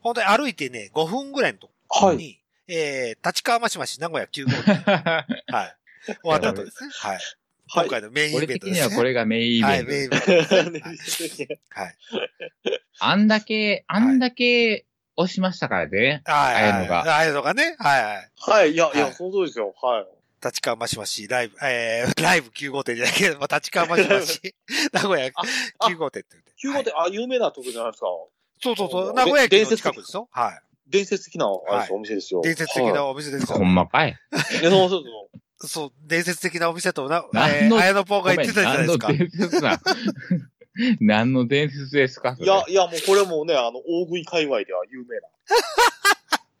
[0.00, 4.74] 本当に歩いてね、5分ぐらいのところに、えー、立川マシマシ名古屋9号店。
[5.52, 5.76] はい。
[6.22, 6.90] 終わった後ですね。
[6.94, 7.12] はい。
[7.16, 7.22] はい
[7.68, 8.86] 今回のメインイ俺的ベントですね。
[8.86, 10.16] にはこれがメインイはい、ベント。
[10.28, 10.80] メインイベン
[11.48, 11.80] ト。
[11.80, 11.96] はい。
[13.00, 16.22] あんだけ、あんだけ押しましたからね。
[16.24, 16.54] はい。
[16.54, 17.76] ああいうのがああいうのがね。
[17.78, 18.30] はいはい。
[18.38, 19.74] はい、いや、いや、はいその通りですよ。
[19.80, 20.06] はい。
[20.44, 24.54] 立川マシマシ、ライブ、えー、 ライブ9号店じゃないけど、まあ、立川マシマシ、
[24.92, 26.50] 名古屋あ9号店って言って。
[26.50, 28.06] はい9号店、あ、有名なとこじゃないですか。
[28.62, 29.06] そうそうそう。
[29.08, 30.28] で名古屋駅の近くですよ。
[30.30, 30.60] はい。
[30.86, 32.40] 伝説的な、お店ですよ。
[32.42, 33.64] 伝説的はなお店ですよほ。
[33.64, 34.10] んまかい。
[34.10, 34.60] い。
[34.60, 35.66] いやそうそうそう。
[35.68, 39.12] そう、伝説的なお店とな、えー、綾野ポーが言ってたじゃないですか。
[39.12, 39.80] 伝説な。
[41.00, 42.36] 何の伝説ですか？
[42.38, 45.28] いや、いや、もうこれもね、あの、大食い界隈では有名な。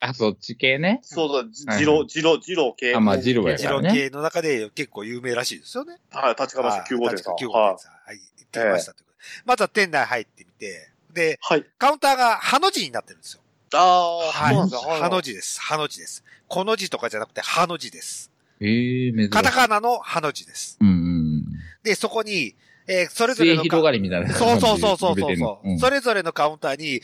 [0.00, 1.00] あ、そっち系ね？
[1.02, 2.94] そうだ、じはい二郎、二郎、二郎系。
[2.94, 5.96] あまあ二郎や一から系の中で結構有名らしいですよね。
[6.10, 7.34] はい、立川市9号店さん。
[7.34, 7.92] はい立川9号店さん。
[7.92, 8.16] はい。
[8.16, 9.42] 行ってきましたということで。
[9.44, 11.64] まずは店内入ってみて、で、はい。
[11.78, 13.40] カウンターがハの字になってるんですよ。
[13.74, 14.54] ああ、はい。
[14.54, 14.90] そうなんですよ。
[14.90, 15.60] はいハの字です。
[15.60, 16.24] ハの字です。
[16.46, 18.30] この字とかじゃなくて、ハの字です。
[18.60, 19.30] ええ珍しい。
[19.30, 20.76] カタカナのハの字です。
[20.80, 21.44] うんうん。
[21.82, 22.54] で、そこに、
[22.88, 27.00] えーそれぞれの広がりみたいなそうそうそうそうそううんそれぞれのカウンターに、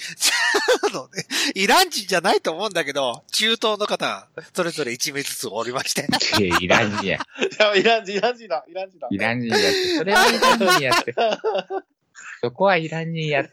[0.93, 6.07] あのね、イラン人じゃないと思うんだけど、中東の方、それぞれ1名ずつおりまして。
[6.43, 7.19] いや、イラン人や。
[7.43, 9.09] いや、イラン人、イラン人だ、イラン人だ。
[9.11, 9.97] イラン人やって。
[9.99, 11.15] それはイラン人やって。
[12.43, 13.51] そこはイラン人やって。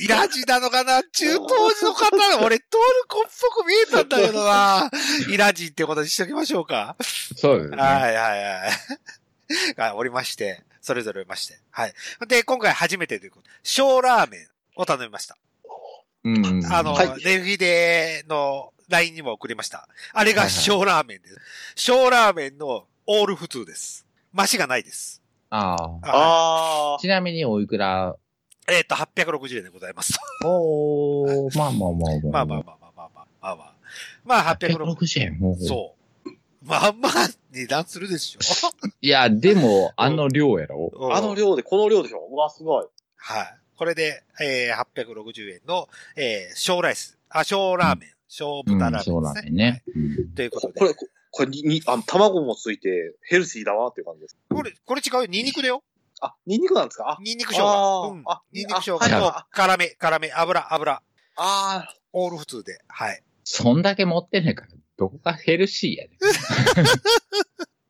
[0.00, 1.02] イラン人なのかな？
[1.02, 1.40] 中東
[1.82, 4.90] の方、俺トルコっぽく見えたんだけどな。
[5.28, 6.96] イラン人ってことにしときましょうか。
[7.36, 7.76] そうですね。
[7.76, 8.70] はいはいはい。
[9.76, 11.58] がおりまして、それぞれおりまして。
[11.70, 11.94] はい。
[12.28, 15.36] で、今回初めてということで、小ラーメンを頼みました。
[16.24, 16.72] うんうん。
[16.72, 19.88] あの、はいレフィデの LINE にも送りました。
[20.12, 21.36] あれが小ラーメンです。
[21.76, 24.06] 小ラーメンのオール普通です。
[24.34, 25.22] 増しがないです。
[25.50, 25.88] ああ。
[25.88, 26.98] はああ。
[27.00, 28.16] ちなみにおいくら？
[28.16, 30.18] いえっ、と、860円でございます。
[30.44, 32.30] おー、まあまあまあまあ。
[32.30, 33.74] まあまあまあまあまあまあまあまあ。
[34.24, 35.56] まあ860 860円。
[35.58, 36.30] そう。
[36.62, 37.12] まあまあ、
[37.50, 38.40] 値段するでしょ？
[39.00, 40.90] いや、でも、あの量やろ。
[40.94, 42.28] うんあの量で、この量でしょ？
[42.30, 42.86] うわ、すごい。
[43.16, 43.54] はい。
[43.76, 49.12] これで、えー、860円の、えー、小ライス、あ、小ラーメン、小うん豚ラーメンですね。
[49.12, 49.82] そうなんだよね。
[49.94, 50.78] うんはいということで。
[50.80, 54.36] これ、ここれに、に、あの、卵もついて、ヘルシーだわっていう感じです。
[54.50, 55.26] これ、これ違うよ。
[55.26, 55.84] ニンニクだよ。
[56.20, 57.10] あ、ニンニクなんですか？
[57.12, 58.10] あ、ニンニク生姜。
[58.12, 58.22] うん。
[58.26, 61.02] あーあニンニク生姜あとは、辛め、辛め、油、油。
[61.36, 62.78] あオール普通で。
[62.88, 63.22] はい。
[63.44, 66.18] そんだけ持ってねえから、どこがヘルシーやね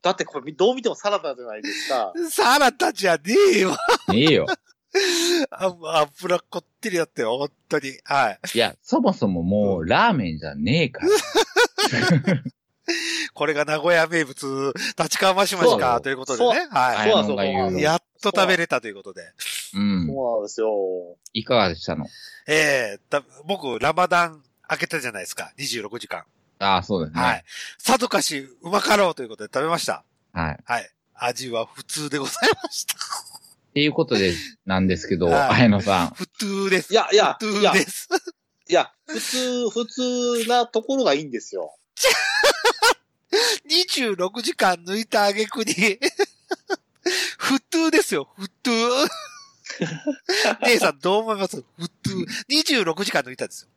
[0.02, 2.12] だってこれ、どう見てもサラダじゃないですか。
[2.30, 3.22] サラダじゃね
[3.54, 3.72] えよ。
[3.72, 3.74] ん。
[4.14, 4.46] ええよ。
[5.50, 5.76] あ
[6.18, 7.36] 油こってりだったよ。
[7.36, 7.98] 本当に。
[8.04, 8.38] はい。
[8.54, 11.08] いや、そもそももう、ラーメンじゃねえから。
[13.34, 16.54] これが名古屋名物、立川マシマシか、ということでね。
[16.62, 19.22] そうはそうなんですよあやっと食べれたということで。
[19.74, 20.06] うん。
[20.06, 21.16] そうなんですよ。
[21.34, 22.06] いかがでしたの？
[22.46, 25.52] ええだ僕、ラマダン開けたじゃないですか。
[25.58, 26.24] 26時間。
[26.58, 27.22] ああ、そうですね。
[27.22, 27.44] はい。
[27.78, 30.04] さぞかしうまかろうということで食べました。
[30.32, 30.52] はい。
[30.52, 30.90] っはい。
[31.14, 32.94] 味は普通でございました。
[33.74, 34.32] ていうことで、
[34.66, 36.08] なんですけど、はい綾野さん。
[36.10, 36.92] 普通です。
[36.92, 38.08] いやいや普いや通です。
[38.68, 41.74] いや、普通、普通なところがいいんですよ。
[43.70, 45.74] 26時間抜いた挙句に、
[47.38, 48.70] 普通ですよ、普通。
[50.66, 51.64] 姉さんどう思います？
[51.78, 52.16] 普通、
[52.50, 53.68] 26時間抜いたんですよ。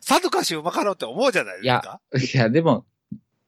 [0.00, 2.00] さぞかしうまかろうって思うじゃないですか。
[2.34, 2.84] いや、でも、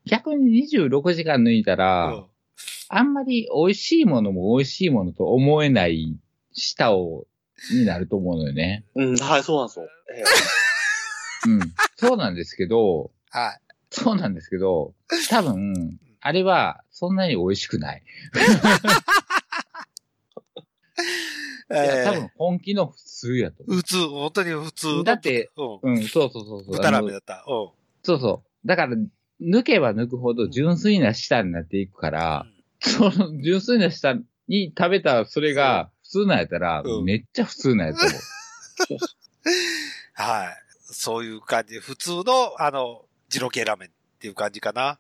[0.05, 2.25] 逆に26時間抜いたら、うん
[2.95, 6.15] あんまり美味しいものも美味しいものと思えない
[6.53, 7.27] 舌を、
[7.73, 8.85] になると思うのよね。
[8.95, 9.87] うん、はい、そうなんですよ。
[10.15, 10.23] え
[11.49, 11.61] うん。
[11.97, 13.61] そうなんですけど、はい。
[13.91, 14.93] そうなんですけど、
[15.31, 18.03] 多分、あれはそんなに美味しくない。
[21.73, 25.05] いや、多分本気の普通やと思普通、本当に普通の。
[25.05, 25.75] だってうん。
[25.75, 25.79] う。
[25.83, 26.77] うん、そうそうそうそう。
[26.77, 27.45] 豚ラーメンだった。
[27.47, 27.69] うん。
[28.03, 28.67] そうそう。
[28.67, 28.97] だから、
[29.41, 32.47] 抜けば抜くほど純粋な舌になっていくから、
[32.81, 38.99] その純粋な舌に食べたそれが普通なんやったら、うんめっちゃ普通なんやと思う。
[40.15, 40.57] はい。
[40.93, 41.79] そういう感じ。
[41.79, 44.99] 普通の、あの、二郎系ラーメンっていう感じかな。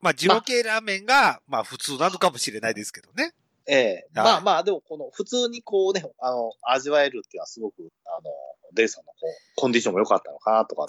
[0.00, 3.32] まあ、二郎系ラーメンが、まあ、普通なのかもしれないですけどね。
[3.66, 8.30] えええはいまあまあ、でもこの普通にこうね、あの、味わえるっていうのはすごく、あの、
[8.74, 10.86] デイさんのこう、コンディションも良かったのかなとか。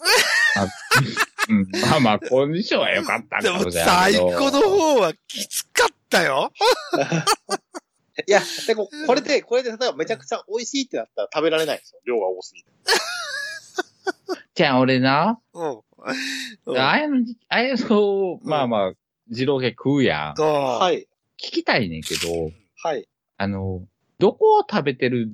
[1.47, 3.71] うん、まあまあ、コンディションは良かったでも、かも。
[3.71, 6.51] 最後の方はきつかったよ。
[8.27, 12.01] いや、でも、これで、これで、例えばめちゃくちゃ美味しいってなったら食べられないんですよ。
[12.05, 12.69] 量が多すぎて。
[14.55, 15.69] じゃあ俺な、うん。
[15.71, 17.17] うんあやの、
[17.49, 18.93] あやの、まあまあ、
[19.27, 20.41] 二郎系食うやん。
[20.41, 20.79] は。
[20.79, 21.07] はいい。
[21.38, 22.51] 聞きたいねんけど、
[22.86, 23.08] はい。
[23.38, 23.82] あの、
[24.19, 25.32] どこを食べてる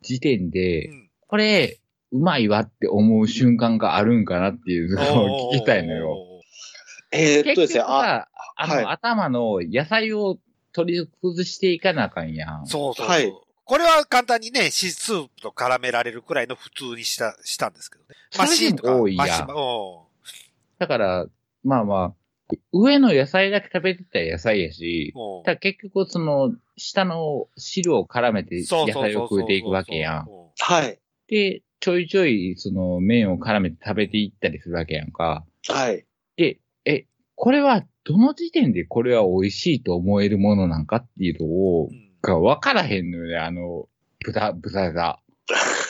[0.00, 1.80] 時点で、うんこれ、
[2.12, 6.16] うまいわって思う瞬間があるんかなっていうのを聞きたいのよ。。
[7.10, 10.38] えー、っとですね、結局あ、さ、あの、はい頭の野菜を
[10.72, 12.66] 取り崩していかなあかんやん。
[12.66, 13.08] そうそうそう。
[13.08, 13.32] はい
[13.66, 18.10] これは簡単にね、シスープと絡められるくらいの普通にした、したんですけどね。
[18.36, 18.96] マシーンとか。
[18.96, 19.26] 多いや
[20.78, 21.26] だから、
[21.64, 22.14] まあまあ、
[22.72, 30.26] 上の野菜だけ食べてたら野菜やし、うんただ結局その、下の汁を絡めて野菜を食うていくわけやん。
[30.28, 30.98] うはい。
[31.28, 35.44] で、ちょいちょいその麺を絡めて食べていったりするわけやんか。
[35.68, 36.06] はい。
[36.36, 43.88] で、え、これはどの時点でこれは美味しいと思えるものなんかっていうのを、んが分からへんのよね、あの、
[44.20, 45.20] 豚、豚が。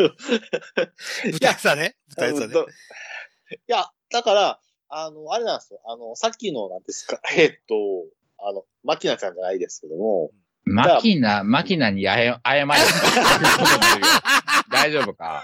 [1.32, 1.96] 豚さね。
[2.08, 2.54] 豚さね。
[3.50, 4.60] いや、だから、
[4.90, 5.80] あの、あれなんですよ。
[5.86, 7.74] あの、さっきの、なんですか、えーっと、
[8.44, 10.30] あの、マキナちゃんじゃないですけども、
[10.64, 12.72] マキナ、マキナにあや謝れ
[14.70, 15.42] 大丈夫か？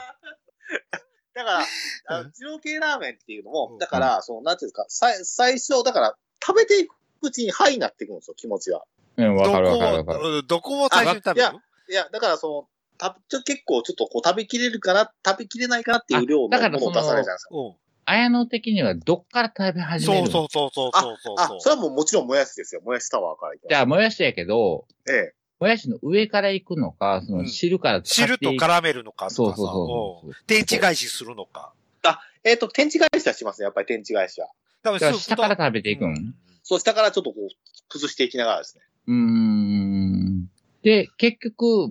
[1.35, 1.65] だから、
[2.09, 8.83] あうんの、二郎系ラーメンっていうのもうん、だから、その、なんていうんですか、さい最初、だから、食べていくうちに、はいになっていくんですよ、気持ちが。
[9.17, 10.39] うん、わどかるわかるわこかる。
[10.39, 11.47] を、どこを最初に食べる？
[11.49, 11.53] あ
[11.89, 17.55] いや、だから、その、たちょ結構、ちょっとこう、食べきれるかな、食べきれないかなっていう量のあだからものを出されるじゃないですか。
[18.07, 18.15] うん。
[18.15, 20.31] 綾野的にはどっから食べ始めるの？
[20.31, 21.57] そうそうそうそうそうそう。
[21.57, 22.81] あ、それはもうもちろんもやしですよ。
[22.83, 25.35] もやしタワーからじゃあ、もやしやけど、ええ。
[25.59, 29.37] もやしの上から行くのか、その汁から使って汁と絡めるのかとかさ。
[29.37, 31.73] そうそうそううん天地返しするのか。
[32.47, 33.65] えっ、と、天地返しはしますね。
[33.65, 34.49] やっぱり天地返しは。
[34.85, 37.49] 多分だから下から食べていくん、うんそう、下からちょっとこう、
[37.89, 38.83] 崩していきながらですね。
[39.09, 40.47] うーん。
[40.83, 41.89] で、結局、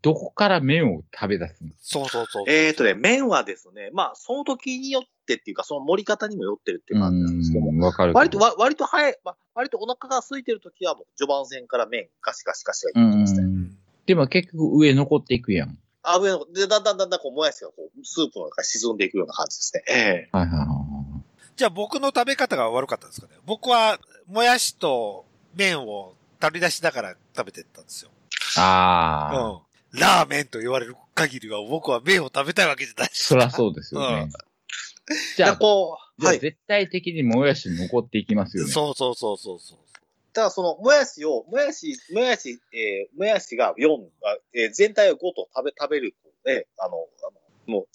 [0.00, 2.44] どこから麺を食べ出すのそうそうそう。
[2.48, 8.12] えっ、とね、麺はですね、まあ、その時によってっていうか、その盛り方にもよってるっていう感じなんですけども、かる。
[8.14, 13.42] 割と、わ割と早い、まあ、割とお腹が空いてる時はもう序盤戦から麺ガシガシガシがういってますね。
[13.42, 13.76] ん。
[14.06, 15.78] でも結局上残っていくやん。
[16.02, 19.84] あ、上の、で、だんだんだんだんこう、もやしがこう、スープの中に沈んでいくような感じですね。
[19.88, 21.22] ええはいはいはいはい。
[21.54, 23.34] じゃあ僕の食べ方が悪かったんですかね。
[23.46, 28.10] 僕は、もやしと麺を取り出しながら食べてったんですよ。
[28.56, 30.00] ああ、うん。
[30.00, 33.22] ラーメンと言われる限りは僕は麺を食べたいわけじゃないし。
[33.22, 34.28] そらそうですよね。
[34.28, 34.36] じ
[35.36, 36.38] じゃあ、こう、はい。
[36.38, 38.72] 絶対的にもやし残っていきますよね。
[38.72, 39.78] そうそうそうそうそう。
[40.32, 43.88] だその、もやしを、もやし、もやし、えー、もやしが4、
[44.24, 47.86] あえー全体を5と食べ、食べる、ね、あの、あのもう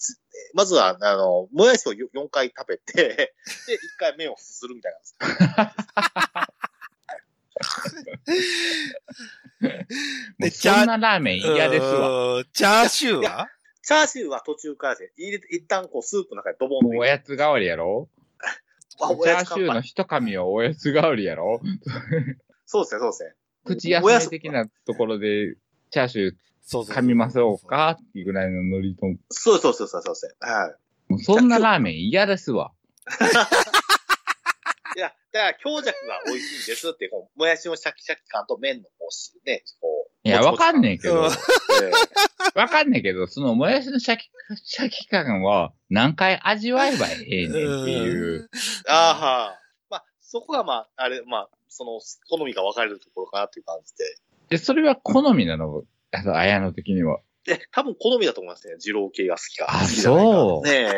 [0.54, 2.92] まずは、あの、もやしを4回食べて、
[3.66, 5.02] で、1回麺をすするみたいなん
[10.38, 12.34] で そんなラーメン嫌ですわ。
[12.36, 12.44] わ。
[12.52, 13.48] チャーシューは？
[13.88, 18.10] チャーシューは途中からですね、入れて、一旦こう、スープの中にドボンおやつ代わりやろ？
[19.00, 21.62] あチャおやつ乾杯ーシューの一噛みはおやつ代わりやろ？
[22.66, 23.34] そうですね、そうですね。
[23.64, 25.56] 口休め的なところで、
[25.90, 26.34] チャーシュー
[26.92, 30.34] 噛みましょうかっていうぐらいのノリと、そうそうそうそうそうですね。
[30.38, 30.76] は
[31.18, 31.22] い。
[31.24, 32.72] そんなラーメン嫌ですわ。
[34.98, 40.28] いや、だから強弱が美味しいんですって、こう、もやしのシャキシャキ感と麺のこうし、ね、こう。
[40.28, 41.20] いや、わかんねえけど
[42.56, 44.28] わかんねえけど、そのもやしのシャキ、
[44.64, 48.50] シャキ感は何回味わえばええねんっていう。
[48.88, 54.04] あーはーまあ、そこがまあ、あれ、まあ、その、好みが分かれるところかなっていう感じで。
[54.48, 55.84] で、それは好みなの？
[56.10, 57.20] あと、綾野的には。
[57.46, 58.74] え、多分好みだと思いますね。
[58.84, 59.66] 二郎系が好きか。
[59.70, 60.92] あそうねえ。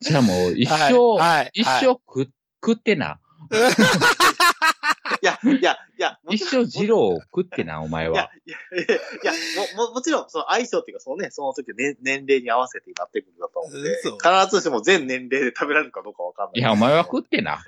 [0.00, 2.30] じゃあもう、一はい生、はい一生食、
[2.64, 3.20] 食ってな。
[5.22, 9.32] いや、いや、いや、も一生二郎を食ってな、お前は。、いや、いや、いや
[9.76, 16.60] も、も、もちろん、その相性っていうか、そのね、その時の年年齢に合わせてなってくるんだと思うんで、必ずしも全年齢で食べられるかどうかわかんない。
[16.60, 17.62] いや、お前は食ってな。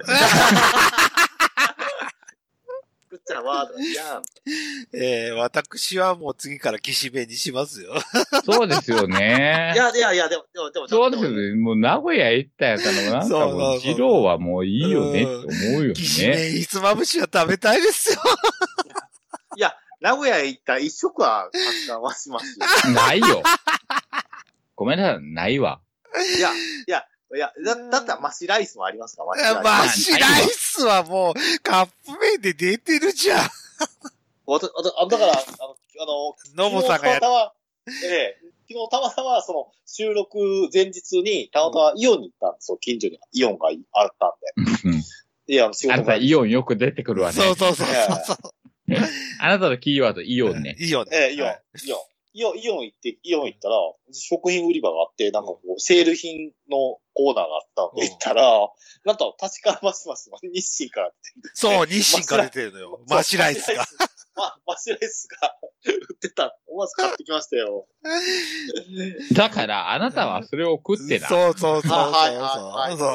[3.12, 4.22] 食っちゃうわ、とか、いや、
[4.94, 7.92] えー、私はもう次から岸辺にしますよ。
[8.44, 9.78] そうですよねい。
[9.78, 11.54] や、いや、いや、でも、でも、でも、そうですよね。
[11.56, 13.26] もう名古屋行ったやったら、な？
[13.26, 15.46] んかもう、二郎はもういいよねって思
[15.80, 15.92] うよね。
[15.92, 18.20] 岸辺ひつまぶしは食べたいですよ。
[19.56, 22.66] いや、名古屋へ行ったら一食は発散はしますよ。
[22.94, 23.42] ないよ。
[24.74, 25.80] ごめんなさい、ないわ。
[26.38, 26.54] いや、い
[26.86, 29.24] や、いや、だだったらマシライスもありますか？
[29.24, 30.18] ら、マシライス。
[30.18, 33.38] マシライスはもうカップ麺で出てるじゃん。
[34.46, 37.52] わた、あだから、あの、あの、ノボさんがや昨日たまたま、
[37.86, 40.38] ええ、昨日たまたま、その、収録
[40.72, 42.78] 前日に、たまたまイオンに行ったんですよ。
[42.78, 44.30] 近所にイオンがあったん
[44.86, 45.00] うん
[45.46, 45.54] で。
[45.54, 46.16] いや、あの仕あなた。
[46.16, 47.34] イオンよく出てくるわね。
[47.40, 47.86] そうそうそう。
[49.40, 50.76] あなたのキーワードイオンね。
[50.78, 51.10] いいよね。
[51.16, 52.00] ええ、イオンはい、イオン。
[52.34, 53.76] イオン、イオン行って、イオン行ったら、
[54.12, 58.42] 食品売り場があって、なんかこう、セール品のコーナーがあったんで、行ったら、
[59.04, 63.00] なんと、確かましまし、日清から出てきてそう、日清から出てるのよ。
[63.08, 63.84] マシライスが。
[64.34, 66.56] ま、マシライスが売ってた。
[66.66, 67.86] 思わず買ってきましたよ。
[69.34, 71.28] だから、あなたはそれを食ってな。
[71.28, 71.92] そうそうそうそう。
[71.92, 73.10] あはい、はい、は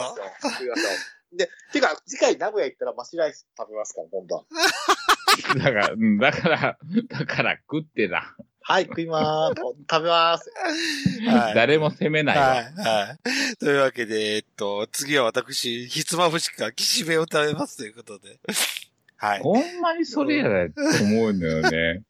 [1.34, 1.38] い。
[1.38, 4.45] で、てか、次回名古屋行ったらマシライス食べますから、今度は。
[5.58, 6.77] だから、うんだから、
[7.10, 8.36] だから食ってな。
[8.69, 9.62] はい、食いまーす。
[9.89, 10.51] 食べまーす。
[11.25, 12.47] はい誰も責めないわ。
[12.47, 13.56] はい、はい。
[13.60, 18.39] というわけで、えっと、次は私、ひつまぶしか岸辺を食べますということで。
[19.15, 19.39] はい。
[19.39, 22.03] ほんまにそれやだと思うんだよね。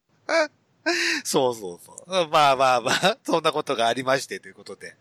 [1.22, 2.28] そうそうそう。
[2.28, 4.96] まあまあまあ、そんなことがありましてということで。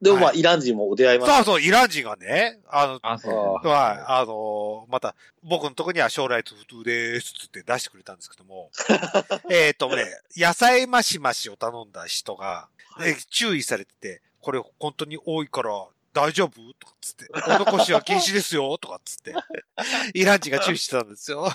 [0.00, 1.36] でもまあ、はイラン人も出会いました。
[1.38, 8.70] そうそう、イラン人がね、あの、あ、そうはい、あのまた、僕のとこには将来と普通ですって出してくれたんですけども、
[9.50, 10.04] えっとね、
[10.36, 12.68] 野菜マシマシを頼んだ人が、
[13.02, 15.70] え注意されてて、これ本当に多いから
[16.14, 16.52] 大丈夫？
[16.78, 18.78] とかっつって、お残しは禁止ですよ？
[18.78, 19.34] とかっつって、
[20.14, 21.46] イラン人が注意してたんですよ。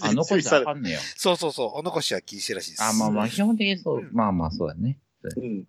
[0.00, 1.00] あの子じゃあかんねよ。
[1.16, 2.82] そうそうそう、お残しは禁止らしいです。
[2.82, 4.08] あ、まあまあ、基本的にそう。
[4.12, 4.98] まあまあ、そうだね。
[5.36, 5.64] うん。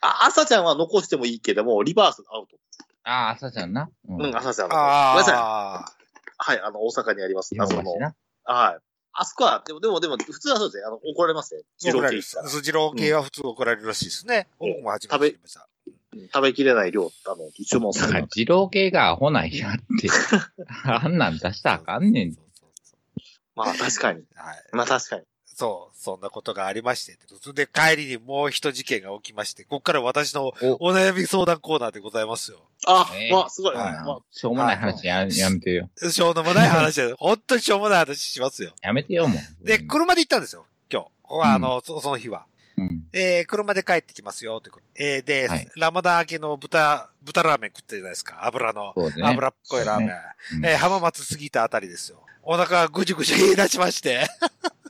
[0.00, 2.56] あ、朝ちゃんは残してもいいけども、リバースアウト。
[3.04, 3.90] あ、朝ちゃんな。
[4.08, 5.12] ううん、朝ちゃんは。
[5.14, 5.34] ごめんなさい。
[5.34, 5.96] ああ、
[6.38, 7.54] はい、あの、大阪にあります。
[7.54, 7.92] 謎の。
[7.92, 8.82] はい。
[9.20, 10.84] あそこは、でも、でも、でも、普通はそうですね。
[10.84, 11.62] あの、怒られますね。
[11.80, 12.18] 二怒られる。
[12.18, 14.46] 郎系したらスジロー系は普通怒られるらしいですね。
[14.60, 15.68] うん僕も初めて知りました。
[15.86, 15.98] うん
[16.32, 20.08] 食べきれない量、あの、注文するだから、二郎系がアホなんやって。
[20.84, 22.36] あんなん出したらあかんねん。
[23.54, 24.24] まあ、確かに。
[24.34, 24.64] はい。
[24.72, 25.24] まあ、確かに。
[25.58, 27.18] そう、そんなことがありまして。
[27.42, 32.60] それで帰りにもう一事件が起きまして、ここから私のお悩み相談コーナーでございますよ。
[32.86, 33.74] あ、ねまあ、すごい。
[33.74, 35.90] はいまあ、しょうもない話ややめてよ。
[35.96, 38.72] しょうもない話で、 本当にしょうもない話しますよ。
[38.82, 39.66] やめてよ、もう。
[39.66, 41.42] で、車で行ったんですよ、今日。
[41.42, 42.46] あの、そその日は。
[42.76, 43.08] うん。
[43.12, 44.84] えー、車で帰ってきますよ、ということ。
[44.94, 48.46] えー、で、はいラマダ明けの豚、豚ラーメン食ってるじゃないですか。
[48.46, 49.26] 油の、そうですね。
[49.26, 50.08] 油っこいラーメン。
[50.58, 52.22] うんえー、浜松過ぎたあたりですよ。
[52.44, 54.28] お腹がぐじゅぐじゅ言い出しまして。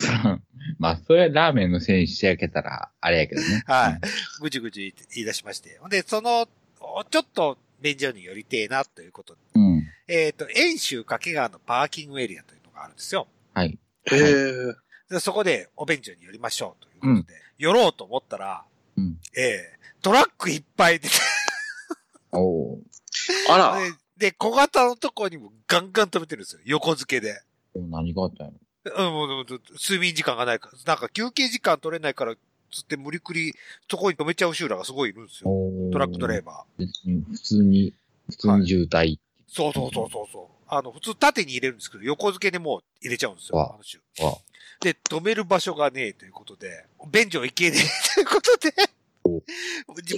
[0.79, 3.63] まあ、それラーメンのせいにしてあげたら、あれやけどね。
[3.67, 4.01] はい。
[4.41, 5.79] ぐじゅぐじゅ言い出しまして。
[5.89, 6.49] で、その、
[7.11, 9.41] ちょっと便所に寄りてえな、ということで。
[9.55, 9.87] うん。
[10.09, 13.29] えっ、と、遠州掛川のパーキングエリアというのがあるんですよ。
[13.55, 13.79] はい。
[14.11, 14.75] へえ。
[15.11, 18.65] でそこでお便所に寄りましょうということで、寄ろうと思ったら、
[18.97, 19.19] うん。
[19.37, 21.15] ええトラックいっぱい出て、
[22.31, 22.79] おー
[23.51, 23.79] あら。
[24.17, 26.61] で、で小型のとこにもガンガン止めてるんですよ。
[26.65, 27.43] 横付けで。
[27.75, 28.59] 何があったんやろ
[28.97, 32.35] うん、もう、睡眠時間がないから、なんか休憩時間取れないから、
[32.71, 33.55] つって無理くり、
[33.91, 35.51] そこに止めちゃう集団がすごいいるんですよ。
[35.93, 36.87] トラックドライバー。
[37.31, 37.95] 普通に、
[38.29, 39.19] 普通に渋滞。
[39.47, 40.59] そうそうそうそうそう。
[40.69, 43.59] あの、普通縦に入れるんですけど、横付けでもう入れちゃうんですよ。
[43.59, 44.39] わあの
[44.81, 48.73] で、止める場所がねえということで、便所行けねえということで、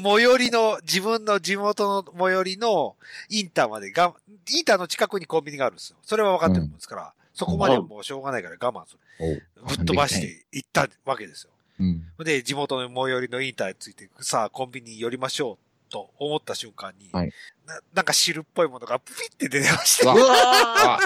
[0.03, 2.97] 最寄りの、自分の地元の最寄りの
[3.29, 4.15] インターまでが、
[4.51, 5.97] インターの近くにコンビニがあるんですよ。
[6.03, 9.47] それは分かってるもんですから、そこまではもうしょうがないから我慢する。
[9.65, 11.51] おぶっ飛ばして行ったわけですよ。
[11.79, 12.25] うん。
[12.25, 17.33] で、地元の最寄りのインターについて、さあ、コンビニに寄りましょうと思った瞬間に、はい
[17.67, 21.01] ななんか汁っぽいものがピッて出てまして、わうわ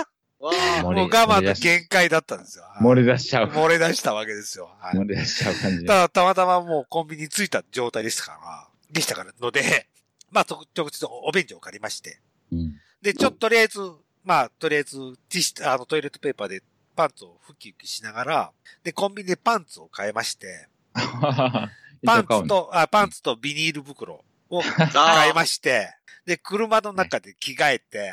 [0.83, 2.65] もう我慢の限界だったんですよ。
[2.83, 3.49] 漏れ出しちゃう。
[3.49, 4.71] 漏れ出したわけですよ。
[4.81, 5.87] はい漏れ出しちゃう感じ。
[5.87, 9.89] ただ、たまたまもうコンビニに着いた状態でしたから、でしたからので、
[10.33, 12.19] まあ、と直接お弁当を借りまして。
[12.51, 12.75] うん。
[13.03, 13.79] で、ちょっととりあえず、
[14.25, 14.97] まあ、とりあえず、
[15.29, 16.63] ティッシュ、あの、トイレットペーパーで
[16.97, 18.53] パンツをふきふきしながら、
[18.83, 21.71] で、コンビニでパンツを買いまして、パ
[22.07, 25.95] パンツと、あ、パンツとビニール袋をあ 買いまして、
[26.25, 28.13] で、車の中で着替えて、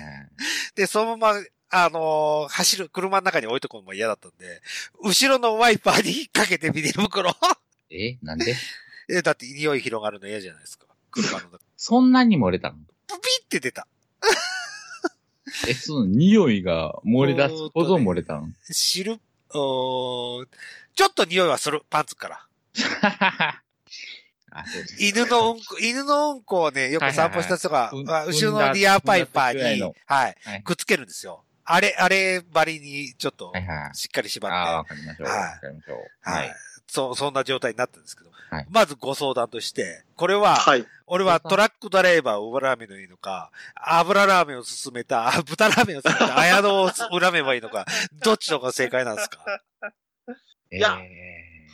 [0.74, 4.62] で、そのまま、あのー走る、車の中に置いとくのも嫌だったんで、
[5.02, 7.36] 後ろのワイパーに引っ掛けてビニール袋。
[7.90, 8.56] え、なんで？
[9.08, 10.86] え、だって匂い広がるの嫌じゃないですか。
[11.10, 11.58] 車の中。
[11.76, 12.76] そんなに漏れたの？
[13.08, 13.86] プピって出た。
[15.68, 18.48] え、その匂いが漏れ出すほど漏れたの？
[18.72, 19.20] 知る、
[19.54, 20.48] おー
[20.94, 22.46] ちょっと匂いはする、パンツから。
[24.50, 31.44] あそうです犬のうんこ、犬のうんこをね、よく散歩した人が、はいはいはいあ後ろのリアパイパーにはい、はいくっつけるんですよ。
[31.64, 33.96] あれ、あればりにちょっとはいはい。
[33.96, 35.28] しっかり縛って、ああ、わかりましょう。
[35.28, 35.98] はいわかりましょう。
[36.22, 36.50] ははいい。。
[36.86, 40.86] そう、そんな状態になったんですけど、はいまずご相談として、これは、はい。
[41.08, 47.86] 俺はトラックドライバーを恨めばいいのか、油ラーメンを勧めた、あ豚ラーメンを勧めた、綾野を恨めばいいのか、
[48.24, 49.44] どっちの方が正解なんですか？
[50.72, 50.90] いや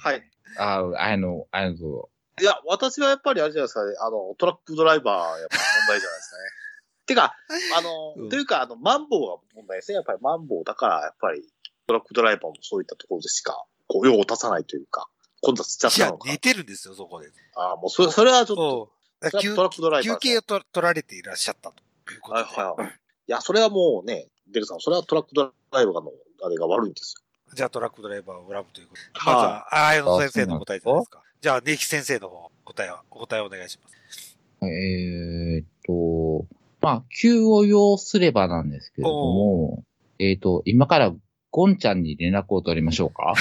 [0.02, 0.22] はい。
[0.58, 2.08] ああ、あの、あの、そ
[2.40, 3.94] いや、私はやっぱりあれじゃないですかね。
[4.00, 6.42] あの、トラックドライバー、やっぱ問題じゃないですかね。
[7.06, 7.34] てか、
[7.76, 9.96] あの、うんというか、あの、マンボウが問題ですね。
[9.96, 11.46] やっぱりマンボウだから、やっぱり、
[11.86, 15.08] トラックドライバーもそういったところでしか、こう、用を足さないというか、
[15.40, 16.38] 混雑しちゃっいやたの、か寝。
[16.38, 17.28] てるんですよ、そこで。
[17.56, 18.92] ああ、もう、それ、それはちょっと、
[19.40, 22.50] 休はトラックドライバー休憩をと取られていらっしゃったということはいで。
[22.62, 22.88] はいはい。
[22.88, 22.90] い
[23.26, 26.12] や、それはもうね、デルさん、それはトラックドライバーの、
[26.44, 27.14] あれが悪いんです
[27.54, 29.30] じゃあトラックドライバーを恨むということで。
[29.30, 31.22] はいまずは、綾野先生の答えじゃないですか。
[31.40, 34.38] じゃあ、ネキ先生の方、答えを、お答えをお願いします。
[34.62, 34.66] う。
[34.68, 36.46] えーっと、
[36.80, 39.84] まあ、急を要すればなんですけれども、
[40.18, 41.12] えーっと、今から
[41.52, 43.34] ゴンちゃんに連絡を取りましょうか？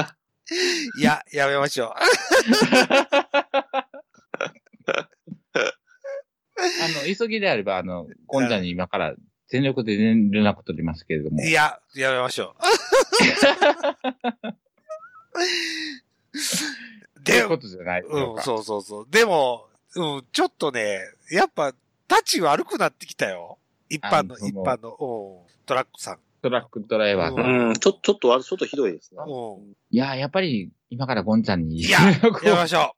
[0.00, 0.06] よ。
[1.00, 1.94] いや、やめましょう。
[6.62, 9.14] あの、急ぎであれば、あの、ゴンちゃんに今から
[9.48, 11.42] 全力で連連絡取りますけれども。
[11.42, 12.62] いや、やめましょう。
[17.24, 18.42] でこ、とじゃないううん、か。
[18.42, 19.06] そうそうそう。
[19.10, 21.00] でも、うん、ちょっとね、
[21.32, 21.74] やっぱ、
[22.08, 23.58] 立ち悪くなってきたよ。
[23.88, 26.18] 一般の、の一般の、うん、トラックさん。
[26.42, 27.44] トラックドライバーさん。
[27.44, 29.20] ううん、ちょ、ちょっとあれ、ちょっとひどいですね。
[29.26, 29.72] うん。
[29.90, 32.96] いや、やっぱり、今からゴンちゃんにいや連絡をやめましょ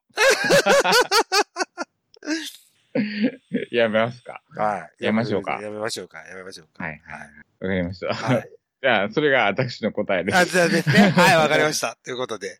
[3.71, 4.41] やめますか。
[4.55, 4.59] う。
[4.59, 5.03] はい。
[5.03, 6.19] やめましょうかやめましょうか。
[6.19, 6.83] やめましょうか。
[6.83, 7.19] はいはい。
[7.59, 8.13] わかりました。
[8.13, 8.49] はい。
[8.83, 10.37] じゃあ、それが私の答えです。
[10.37, 11.07] あ、じゃあですね。
[11.15, 11.95] はい、わかりました。
[12.03, 12.59] ということで。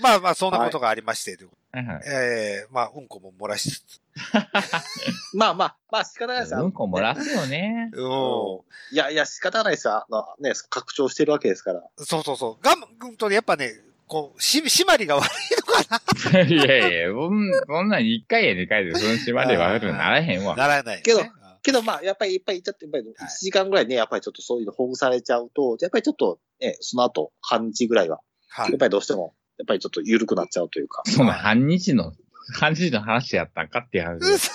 [0.00, 4.00] まあまあ、そんなことがありまして、はいはいでえー、まあ、うんこも漏らしつつ。
[5.36, 6.64] まあまあ、まあ仕方ないですよ。
[6.64, 7.90] うんこ漏らすよね。
[7.92, 8.60] うん。
[8.92, 9.96] いやいや、仕方ないですよ。
[9.96, 11.82] あのね、拡張してるわけですから。
[11.98, 12.64] そうそうそう。
[12.64, 13.70] がん、うんとね、やっぱね、
[14.06, 20.56] こう、し、締まりが悪いのかな いやいや、そんそんなん1回や2回でその島で悪くならへんわ。
[20.56, 21.02] ならないよね。
[21.02, 21.37] けどうん
[21.68, 28.78] けどまあ、やっぱり、やっぱりちょっと、やっぱり1時間ぐらいね、やっぱりちょっとそういうのほぐされちゃうと、やっぱりちょっとね、その後、半日ぐらいは、はいやっ。
[28.78, 31.02] ぱりどうしても、やっぱりちょっと緩くなっちゃうというか。
[31.04, 32.14] その半日の、
[32.58, 34.50] 半日の話やったんかっていう話です。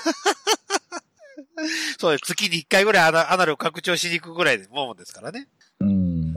[1.99, 2.33] そうです。
[2.33, 5.47] 月に1回ぐらいアナアナルを拡張しに行くぐらいでもんですからね。
[5.79, 6.33] うん。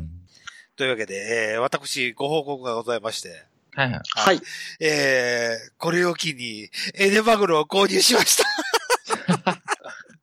[0.77, 4.01] というわけで、えー、私、ご報告がございまして、はいはい。
[4.15, 4.41] はい。
[4.81, 9.63] えー、これを機に、エネマグロを購入しました。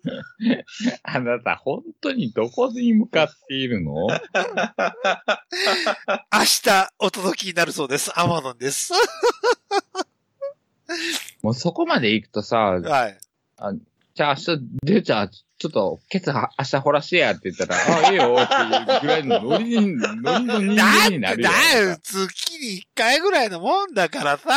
[1.03, 4.07] あなた、本当にどこに向かっているの？
[4.07, 4.19] 明
[6.63, 8.11] 日、お届けになるそうです。
[8.19, 8.93] アマゾンです。
[11.41, 13.17] もうそこまで行くとさ、はい。
[14.15, 17.75] じゃあ明日、で、じゃあ、ちょっと、ケツは明日掘らしてやって言ったら、
[18.07, 18.57] あ、いいよってい
[18.97, 21.49] うぐらいのノリに、ノリの人間になるよ。
[21.49, 24.49] だよ、月に1回ぐらいのもんだからさ。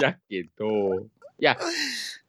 [0.00, 1.06] やけど、い
[1.40, 1.58] や、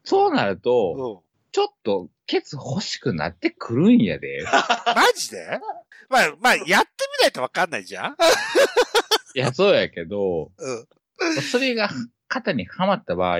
[0.03, 0.59] そうなるうん。
[0.59, 1.23] と、
[1.59, 4.45] ちょっと、ケツ欲しくなってくるんやで。
[4.47, 5.59] マジで？
[6.07, 6.69] まあ、まあ、やって
[7.19, 8.15] みないとわかんないじゃん
[9.35, 11.41] いや、そうやけど、うん。
[11.41, 11.89] それが
[12.29, 13.39] 肩にはまった場合、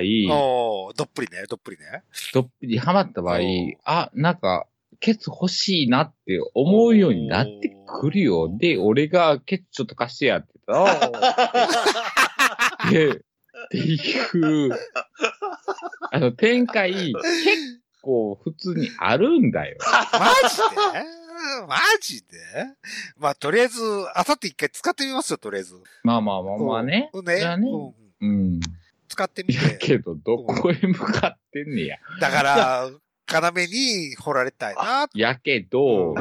[0.90, 2.02] ーどっぷりね、どっぷりね。
[2.34, 3.38] どっぷりはまった場合
[3.84, 4.66] あ、なんか、
[4.98, 8.54] ケツ欲しいなって思うようになってくるよ。
[8.54, 11.10] で、俺がケツちょっと貸してやってたら、
[12.92, 14.78] で、っていう、
[16.10, 19.78] あの、展開、結構普通にあるんだよ。
[20.12, 20.64] マジで？
[21.66, 22.26] マジで？
[23.18, 23.80] まあ、とりあえず、
[24.14, 25.74] あさって一回使ってみますよ、とりあえず。
[26.04, 27.10] まあまあまあまあね。
[27.12, 27.34] うんね。
[27.56, 27.66] ね
[28.20, 28.60] うんうん。
[29.08, 29.78] 使ってみやて。
[29.78, 31.96] けど、どこへ向かってんねや。
[32.20, 32.90] だから、
[33.32, 34.74] 要に掘られたい。
[34.74, 35.08] な。
[35.14, 36.14] やけど、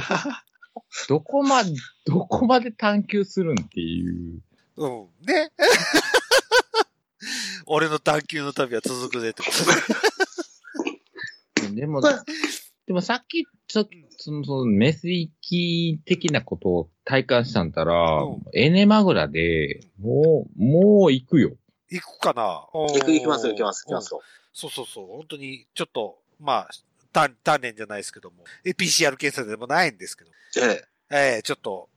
[1.08, 1.64] どこま、
[2.06, 4.10] どこまで探求するんってい。
[4.10, 4.42] う。
[4.78, 5.08] うん。
[5.26, 5.52] ね。
[7.66, 9.54] 俺の探求の旅は続くぜってこと
[11.80, 11.86] で。
[11.86, 21.52] でもでもさっき、ちょ、その、その、メス行き的なことを体感したんだら、うんエネマグラで、もう、もう行くよ。
[21.92, 22.68] 行くかな？
[22.74, 24.22] 行く、行きますよ、行きます、行きますよ。
[24.54, 25.08] そうそうそう。
[25.08, 26.70] 本当に、ちょっと、まあ、
[27.14, 30.86] 単、単年じゃないですけども、え PCR 検査でもないんですけど、ええ。
[31.12, 31.90] ええちょっと、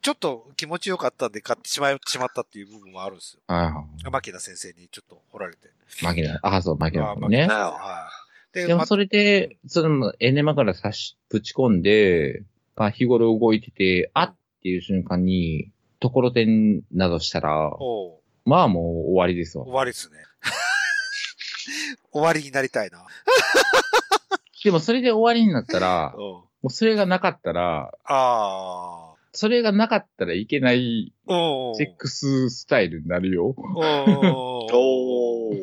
[0.00, 3.40] ちょっと気持ちよかったんで買ってしまい、しまったっていう部分もあるんですよ。
[3.46, 4.10] はいはい。
[4.10, 5.68] 牧田先生にちょっと掘られて。
[6.02, 7.02] マキナ、あ、そう、マキね
[7.50, 7.70] あ。
[7.72, 8.27] はい。
[8.52, 12.44] でまでもそれで、そのエネマから差し、ぶち込んで、
[12.76, 15.70] まあ日頃動いてて、あっていう瞬間に、
[16.00, 17.72] ところてんなどしたら、
[18.44, 19.72] まあもう終わりですわ終。
[19.72, 20.16] わりですね。
[22.12, 23.04] 終わりになりたいな。
[24.64, 26.22] でもそれで終わりになったら、 うん。
[26.22, 33.54] もうそれがなかったら、あそれがなかったらいけないセックススタイルになるよ。
[33.56, 35.58] おー。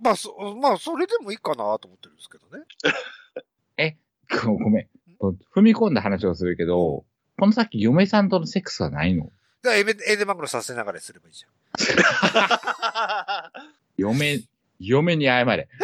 [0.00, 2.64] まあ、そ、まあ、それでもいいかなと思ってるんですけどね。
[4.44, 4.88] ごごめん。
[5.54, 7.04] 踏み込んだ話をするけど、
[7.38, 9.30] この先嫁さんとのセックスはないの？
[9.62, 11.52] だエデマグロさせながらすればいいじゃん。
[13.96, 14.40] 嫁、
[14.78, 15.68] 嫁に謝れ。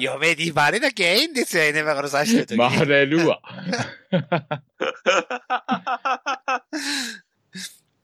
[0.00, 2.56] 嫁にバレなきゃいいんですよ、エネマグロさしてると。
[2.56, 3.40] バレるわ。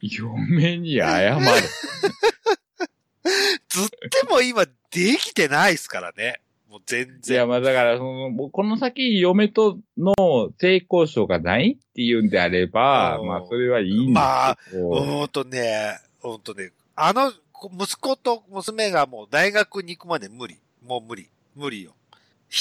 [0.00, 1.40] 嫁に謝れ。
[3.68, 4.72] ずっても今で
[5.18, 6.40] きてないですからね。
[6.68, 7.36] もう全い然。
[7.38, 10.14] や、まあだから、その、もうこの先嫁との
[10.58, 17.32] 性交渉がないっていうんであれば、うんまあそれはいいんですけど、うーんとね、ほんとね、あの、
[17.78, 20.58] 息子と娘がもう大学に行くまで無理。
[20.82, 21.28] もう無理。
[21.54, 21.94] 無理よ。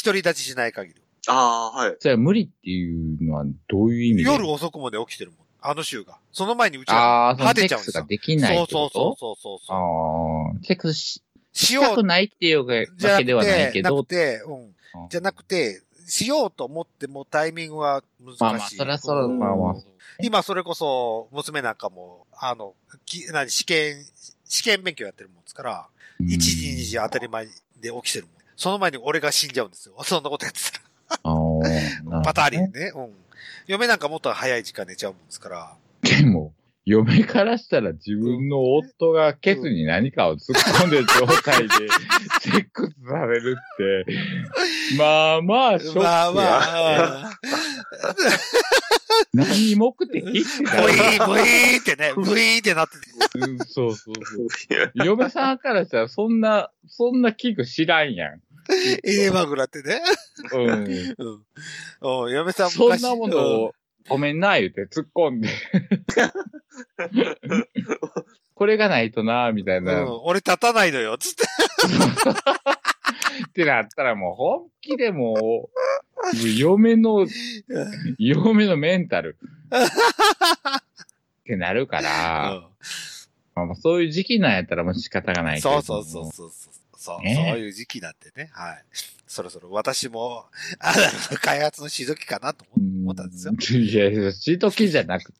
[0.04, 1.02] 独り立ちしない限り。
[1.28, 1.96] ああ、はい。
[2.00, 4.30] それは無理っていうのはどういう意味で？
[4.32, 5.40] 夜遅くまで起きてるもん。
[5.68, 6.18] あの週が。
[6.32, 8.06] その前にうちあはあ、その果てちゃうんですよ。
[8.08, 9.76] できないそうそうそうそうそう。
[9.76, 11.22] ああ、セックスし
[11.54, 14.54] しようないっていうわけではないて、けどなく、て、うん。
[14.54, 14.76] うん
[15.10, 18.44] じゃなくて、しようと思ってもタイミングは難しい。
[18.44, 19.76] まあまあそりゃそううんまあまあ
[20.22, 22.74] 今それこそ、娘なんかも、あの、
[23.06, 24.06] き何試験、
[24.46, 25.88] 試験勉強やってるもんですから、
[26.20, 27.52] うん1時2時当たり前で
[27.90, 28.34] 起きてるもん。
[28.56, 29.96] その前に俺が死んじゃうんですよ。
[30.04, 30.80] そんなことやってた
[31.24, 31.70] ら。
[31.70, 32.94] ねパターリンね。
[32.96, 33.14] うん。
[33.68, 35.74] 嫁なんかもっと早い時間寝ちゃうもんですから。
[36.02, 36.54] でも、
[36.86, 41.70] 嫁からしたら自分の夫がケツに何かを突っ込んでる状態で、
[42.42, 44.06] セックスされるって、
[44.98, 46.04] まあまあ、ショックや。
[46.04, 46.42] まあま
[47.30, 47.40] あ、
[49.34, 50.22] 何目的？
[50.22, 53.08] ブイーン、ブイーンってね、 ブイーンってなってて。
[53.40, 54.48] うんそうそうそう。
[54.94, 58.42] 嫁さんからしたらそんな、そんな器具知らんやん。
[59.04, 60.02] エレマグラってね。
[60.54, 60.70] うん。
[60.72, 61.16] うん。
[62.26, 63.74] うん、嫁さんそんなものを、
[64.08, 65.50] ごめんな、言うて突っ込んで。
[68.56, 70.02] これがないとな、みたいうん、な。
[70.02, 71.44] うん俺立たないのよ、つって。
[73.48, 75.70] ってなったらもう本気でもう、も
[76.44, 77.28] う嫁の、
[78.18, 79.38] 嫁のメンタル。
[81.42, 82.68] ってなるから、
[83.54, 85.82] まあまあそういう時期なんやったらもう仕方がないけど。
[85.82, 86.75] そうそうそうそうそう。
[87.06, 88.50] そう、ねそういう時期なんてね。
[88.52, 88.84] はい。
[89.28, 90.46] そろそろ私も、
[90.80, 93.02] アナルの開発のしどきかなとうん。
[93.04, 93.54] 思ったんですよ。
[93.54, 93.94] い
[94.26, 95.40] やしときじゃなくて、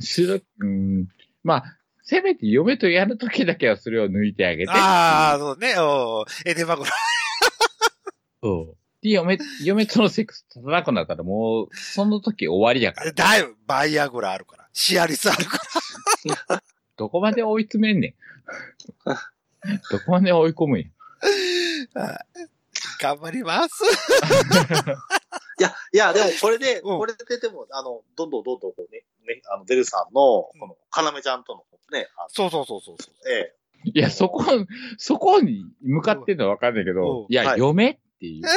[0.00, 1.08] しどき、うん。
[1.42, 4.70] まあ、せめて嫁とやるときだけはそれを抜いてあげて。
[4.70, 5.74] ああ、そうね。
[5.78, 6.90] おーエデマグラ。
[8.42, 8.76] そう。
[9.02, 13.12] で、嫁、嫁とのセックス立たなくなったらもう、その時終わりやから。
[13.12, 14.68] だいぶ、バイアグラあるから。
[14.72, 15.58] シアリスあるか
[16.96, 18.14] どこまで追い詰めんねん。
[19.90, 20.86] どこまで追い込むんや？
[23.00, 23.84] 頑張ります。
[25.58, 33.14] いや、いや、でもこれで、うんこれででも、あの、どんどんどんどんこうね、ね、あの、ベルさんの、この、かなめちゃんとのね、あそうそうそうそうそう。
[33.28, 33.54] のえ
[33.84, 34.44] え、いや、そこ、
[34.96, 38.42] そこに向かってんのはわかんないけうんど、いや、はい嫁っていう。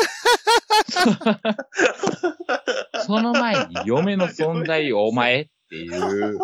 [3.06, 6.40] その前に嫁の存在お前っていう。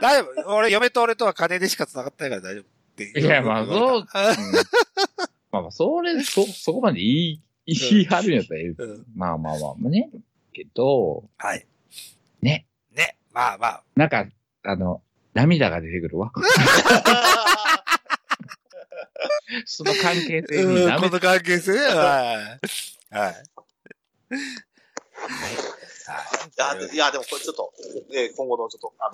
[0.00, 2.64] だいぶ、俺、嫁と俺とは金でしか繋がってないから大丈夫
[2.94, 3.20] っていう。
[3.20, 4.06] いやまあそううん
[5.50, 10.10] まあまあ、それ、そ、そこまで言い、言い張るんやったらええうんまあまあまあね。
[10.52, 11.64] けど、はい。
[12.42, 12.66] ね。
[12.92, 13.16] ね。
[13.32, 13.82] まあまあ。
[13.94, 14.26] なんか、
[14.64, 15.00] あの、
[15.32, 16.32] 涙が出てくるわ。
[19.64, 23.16] その関係性にこの関係性はい。
[23.16, 23.30] はい。
[23.30, 23.44] はい。
[26.12, 27.72] いや、でいや、でもこれちょっと、
[28.12, 29.10] え今後のちょっと、あ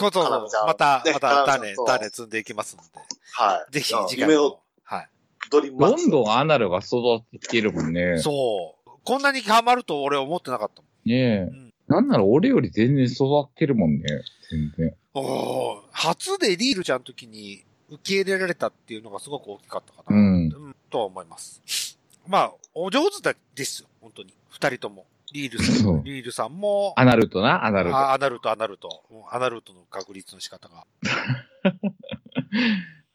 [0.66, 2.88] また、ねまた種、種積んでいきますので、
[3.32, 3.72] はい。
[3.72, 4.61] ぜひ次回も。
[4.82, 5.09] はい。
[5.51, 8.18] どんどんアナルが育ってきてるもんね。
[8.18, 8.91] そう。
[9.05, 11.38] こんなにハマると俺思ってなかったねえ。
[11.45, 14.05] んなんなら俺より全然育ってるもんね。
[14.51, 14.95] 全然。
[15.14, 15.24] もん。
[15.24, 20.16] おー初でリールちゃんの時に受け入れられたっていうのがすごく大きかったかな。
[20.16, 20.24] うん。
[20.24, 21.99] うん、とは思います。
[22.26, 24.34] まあ、お上手だですよ、本当に。
[24.51, 25.07] 二人とも。
[25.33, 27.97] リールさ、んリールさんも、アナルトな、アナルト。
[27.97, 29.05] あアナルト、アナルト。
[29.11, 30.87] うんアナルトの確率の仕方が。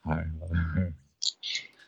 [0.04, 0.26] はい。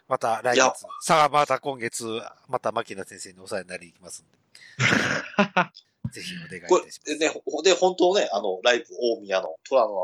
[0.08, 0.86] また来月。
[1.02, 4.38] さあ、また今月、また牧野先生にお世話になりますんで。
[6.12, 7.02] ぜひお願いいたこします。
[7.08, 9.96] れ、ね、ほで、本当ね、あの、ライブ大宮の虎の穴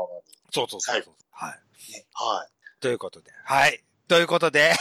[0.52, 1.14] そうそうそうそう。
[1.32, 1.58] はいはい。
[1.90, 2.04] に。
[2.12, 2.50] はい。
[2.80, 3.30] ということで。
[3.44, 3.82] はい。
[4.08, 4.72] ということで。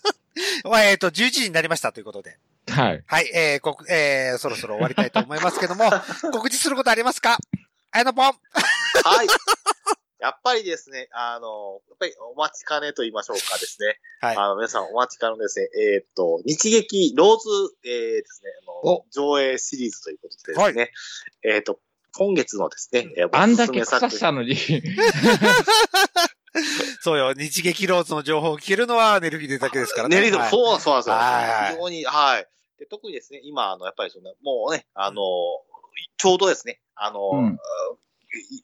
[0.64, 2.38] まあえっと、11時になりましたということで。
[2.76, 3.04] はい。
[3.06, 3.30] はい。
[3.34, 5.90] えー、こく、えー、そろそろ終わりたいと思いますけども、
[6.32, 7.38] 告知することありますか？
[7.92, 8.24] あやのぽん。
[8.26, 8.36] はい。
[10.18, 13.98] やっぱりですね、あの、やっぱりお待ちかねと言いましょうかですね。
[14.20, 14.36] はい。
[14.36, 17.48] あの、皆さんお待ちかねのですね、えーっと、日劇ローズ、
[17.84, 20.92] えーですね、あのお、上映シリーズということでですね、
[21.44, 21.78] えーっと、
[22.16, 24.56] 今月のですね、えーあんだけおすすめ作草したのに。
[27.02, 27.34] そうよ。
[27.34, 30.20] 日劇ローズの情報を聞けるのはネルフィデだけですからね。
[30.22, 31.14] ね、はいそうそうなんですよ。
[31.14, 32.48] はい非常に、はい。
[32.78, 35.22] で特にですね、今、あの、やっぱりその、もうね、あの、
[36.18, 37.58] ちょうどですね、あの、うん。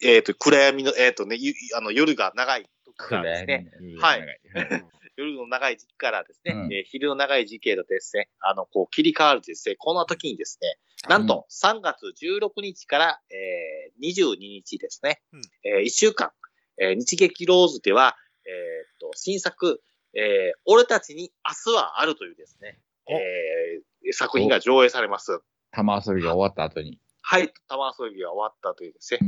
[0.02, 4.20] えっ、と、暗闇の、えっ、とね、ゆあの夜が長い時からですね、はい。
[4.20, 4.24] い。
[5.16, 6.72] 夜の長い時期からですね、うん。
[6.72, 10.76] えー昼の長い時期へとですね、あの、こう切り替わるとですね、こんな時にですね、
[11.08, 15.42] なんと3月16日から、えー、22日ですね、うん。
[15.64, 16.32] え1週間、
[16.78, 19.82] えー日劇ローズでは、えーっと、新作、
[20.14, 23.14] えー俺たちに明日はあるというですね、お。
[23.14, 25.40] えー作品が上映されます。
[25.70, 26.98] 玉遊びが終わった後に。
[27.22, 29.20] はい、玉遊びが終わったというですね、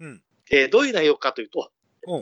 [0.00, 0.22] うん。
[0.50, 1.70] えーどういう内容かというと、
[2.06, 2.20] うん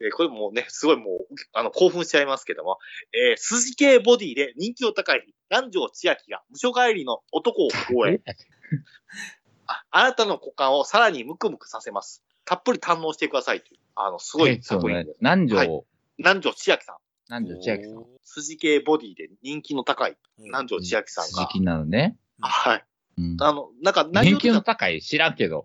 [0.00, 2.78] えーこれもうね、すごいもう、あの、興奮しちゃいますけども、
[3.12, 8.20] えー筋系ボディで人気の高い南條千秋が無所帰りの男を応援。
[9.66, 12.24] ああなたの股間をさらにムクムクさせます。
[12.44, 15.16] たっぷり堪能してくださいという、あの、すごい作品です。。
[15.20, 15.84] 南はい條、
[16.16, 16.96] 南條千秋さん。
[17.28, 18.06] 南條千秋さん。
[18.24, 21.46] 筋系ボディで人気の高いうん南條千秋さんが。
[21.46, 22.16] 時期なのね。
[22.40, 22.84] はい。
[23.18, 25.64] うんあの、なんか内容人気の高い知らんけど。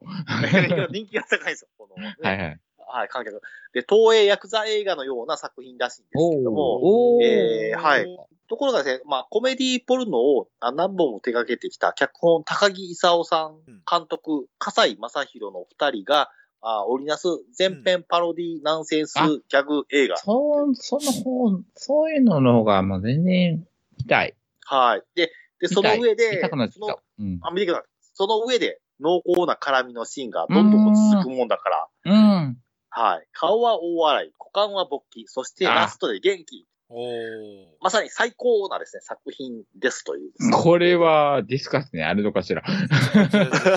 [0.92, 1.68] 人気が高いんですよ。
[1.78, 2.60] この、ね、はいはい。
[2.86, 3.42] はい、観客。
[3.74, 8.06] で、東映ヤクザ映画のような作品らしいんですけども、えーはい。
[8.50, 16.30] ところがですね、まあ、コメディポルノをあ何本も手掛けてきた脚本、高木勲さん、うん監督、笠井正宏の二人が、
[16.66, 20.18] あ織りなす全編パロディナンセンスあギャグ映画。
[20.18, 23.68] そう、その方、そういうのの方がもう全然
[24.00, 24.34] 見たい。
[24.66, 25.04] はい。
[25.14, 27.04] で、で、その上見でたくなって、きそのた。
[27.20, 27.40] うん。
[27.42, 27.86] あ、見てください。
[28.14, 32.58] その上で、濃厚な絡みのシーンがどんどん続くもんだから、うん。
[32.90, 33.28] はい。
[33.34, 36.66] 顔は大笑い、股間は勃起、そしてあラストで元気。
[36.90, 37.66] おー。
[37.82, 40.32] まさに最高なですね、作品ですという。
[40.52, 42.62] これは DISCAS ね、あるのかしら。
[42.62, 43.68] ちょ、ちょ、ちょ、ち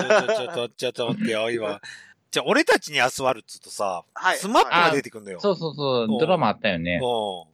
[0.43, 1.81] ょ、ちょ、ちょっと待ってよ、今。
[2.31, 4.37] じゃあ、俺たちに明日はあるっつうとさ、はい。
[4.37, 5.39] SMAP はいが出てくんのよ。
[5.39, 6.99] そうそうそううん、ドラマあったよね。
[7.01, 7.47] う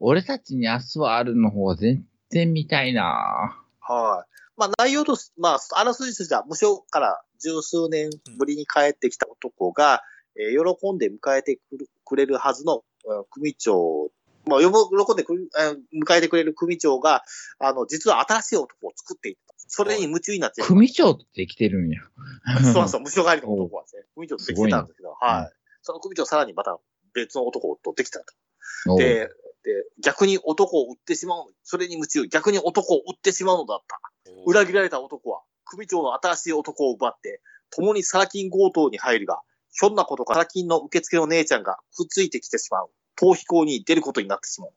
[0.00, 4.30] 俺たちに明日はあるの方が全然見たいなはい。
[4.56, 10.02] まあ内容とし、まあ、あらすじとしては、ムショから十数年ぶりに帰ってきた男が、
[10.36, 14.10] えー喜んで迎えてくるくれるはずの、うん組長、
[14.50, 17.24] まあ、喜んでくる、えー迎えてくれる組長が、
[17.58, 19.54] あの、実は新しい男を作っていった。
[19.72, 22.00] それに夢中になって、組長ってできてるんや。
[22.72, 25.56] そうそう、無償帰りの男はですね、組長とできてたんですけど、はい。
[25.82, 26.78] その組長さらにまた
[27.14, 28.20] 別の男とできた
[28.86, 28.96] と。
[28.96, 29.28] で、
[29.62, 31.46] で、逆に男を撃ってしまうの。
[31.62, 32.26] それに夢中。
[32.26, 34.00] 逆に男を撃ってしまうのだった。
[34.30, 34.44] ん。
[34.46, 37.40] 裏切られた男は、組長の新しい男を奪って、
[37.70, 39.40] 共にサラ金強盗に入るが、
[39.72, 42.90] ひょんなことかサラ金の受付の姉ちゃんがくっついてきてしまう。
[43.20, 44.70] 逃避行に出ることになってしまう。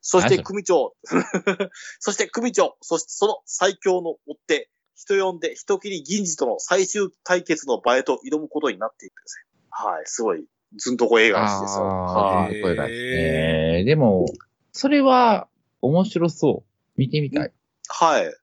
[0.00, 0.94] そして組長、
[1.98, 9.60] そして組長、そしてその最強の追って、人呼んで人切り銀次との最終対決の場へと挑むことになっていくんですね。
[9.70, 10.44] はい、すごい、
[10.76, 11.84] ずんとこ映画らしいですよ。
[11.84, 12.60] ああ、はい。
[12.60, 12.86] これだ。
[12.88, 14.26] えー、でも、
[14.72, 15.48] それは
[15.80, 16.70] 面白そう。
[16.96, 17.52] 見てみたい。
[17.88, 18.34] はい。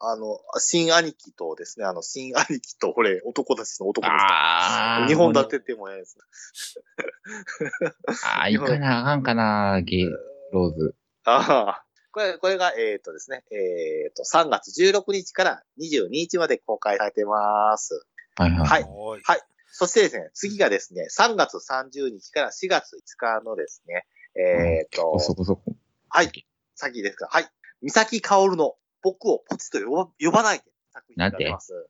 [0.00, 5.06] あの、新兄貴とですね、あの、新兄貴と、これ、男たちの男ですああ。
[5.08, 6.18] 日本立ててもええです。
[8.24, 10.04] ああ、いかなあかんかな、ゲイ、
[10.52, 10.94] ローズ。
[11.24, 11.84] ああ。
[12.12, 18.06] これ、これが、えっ、とですね、えっ、と、3月16日から22日まで公開されてます。
[18.36, 18.68] はいはい。
[18.68, 19.22] はいおい
[19.70, 25.74] そしてですね、次がですね、3月30日から4月5日のですね、えっ、と、そこそこ。
[26.08, 27.28] はい、先ですか。
[27.30, 27.48] はい。
[27.82, 30.64] 三崎薫の僕をポチと呼ば呼ばないで。
[30.92, 31.88] 作品になってます。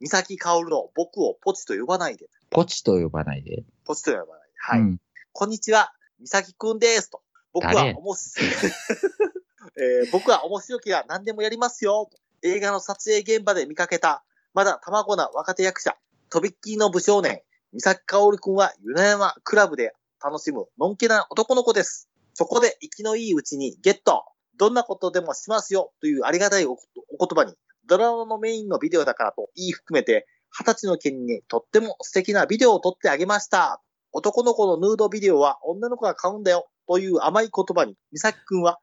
[0.00, 2.26] 三崎薫の僕をポチと呼ばないで。
[2.50, 3.64] ポチと呼ばないで？
[3.84, 4.54] ポチと呼ばないで。
[4.58, 4.80] はい。
[4.80, 5.00] うん。
[5.32, 7.22] こんにちは、三崎くんですと。
[7.52, 7.94] 僕は誰？
[7.94, 8.50] 面白い、
[9.78, 12.10] えー僕は面白きゃ何でもやりますよ。
[12.42, 15.96] 映画の撮影現場で見かけた、まだ卵な若手役者、
[16.28, 17.42] とびっきりの武少年、
[17.72, 22.08] 三崎かおるくんはゆなやまクラブで楽しむのんけな男の子です。
[22.34, 24.24] そこで生きのいいうちにゲット
[24.58, 27.54] どんなことでもしますよというありがたいお言葉に、
[27.86, 33.80] ドラマのメインのビデオだからと言い含めて、二十歳の件にとっても素敵なビデオを撮ってあげました。
[34.12, 38.78] 男の子のヌードビデオは女の子が買うんだよという甘い言葉に、美咲くんは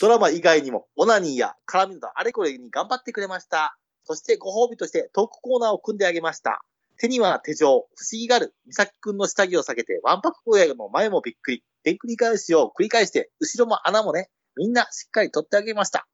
[0.00, 3.78] ドラマ以外にもオナニーや絡みなどあれこれに頑張ってくれました。
[4.04, 6.62] そしてご褒美としてトークコーナーを組んであげました。
[6.98, 16.06] 手には手錠、不思議がる、美咲くんの下着を下げて、ワンパク小屋の前もびっくり、でん繰り返しを繰り返して、後ろも穴もね、みんなしっかり取ってあげました。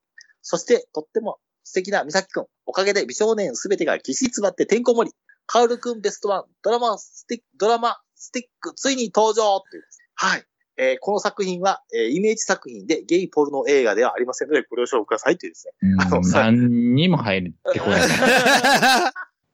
[0.43, 5.17] そして、とっても素敵な美咲くん、おかげで美少年すべてがぎっしり詰まっててんこ盛り。
[5.47, 9.85] カウルくんベストワン、ドラマスティック、ドラマスティック、ついに登場という
[10.15, 10.45] はい。
[10.77, 15.73] えーこの作品は、えーイメージ作品でゲイポルノ映画ではありませんので、ご了承くださいというですね。
[15.93, 18.01] うんあのさ 何にも入ってこない。
[18.03, 18.09] どう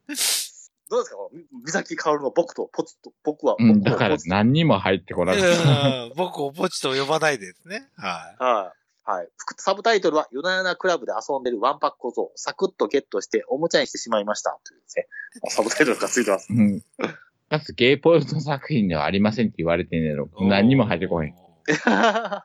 [0.09, 1.17] ですか？
[1.17, 5.49] このみ美咲カオルの僕とポチと、僕は、うん、僕だから何にも入ってこなかった。
[6.05, 7.89] うん僕をポチと呼ばないでですね。
[7.97, 8.80] ははい。
[9.05, 9.29] はい。
[9.37, 14.59] 副サブタイトルは、夜な夜なクラブで遊んでるワンパック小僧、サクッとゲットしておもちゃにしてしまいました。
[14.65, 15.09] というですね。
[15.51, 16.53] サブタイトルがついてます。
[16.53, 16.81] うん。
[17.49, 20.31] かつ、ゲイポルト作品ではありませんって言われてんねやろ。
[20.39, 20.47] い。
[20.47, 21.35] 何にも入ってこへん。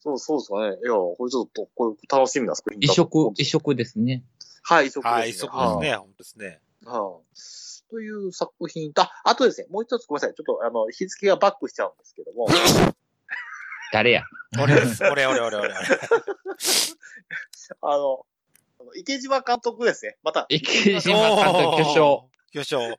[0.00, 0.78] そう、そうですかね。
[0.82, 4.24] いや、これちょっと、これ楽しみな作品だ異と色、異色ですね。
[4.62, 5.20] はい、異色です、ね。
[5.20, 5.96] はい、そこですね。
[5.96, 6.60] 本当ですね。
[6.84, 7.24] はい。
[7.90, 10.34] という作品と、あ、あとですね、もう一つごめんなさい。
[10.34, 12.48] ちょっと、あの、日付がバックしちゃうんですけども、
[13.92, 14.22] 誰や？
[14.60, 15.02] 俺です。
[15.04, 15.68] 俺、俺、俺、俺。
[15.68, 15.74] 俺
[17.82, 18.24] あの、
[18.96, 20.16] 池島監督ですね。
[20.22, 22.30] また、池島監督巨匠。
[22.52, 22.80] 巨匠。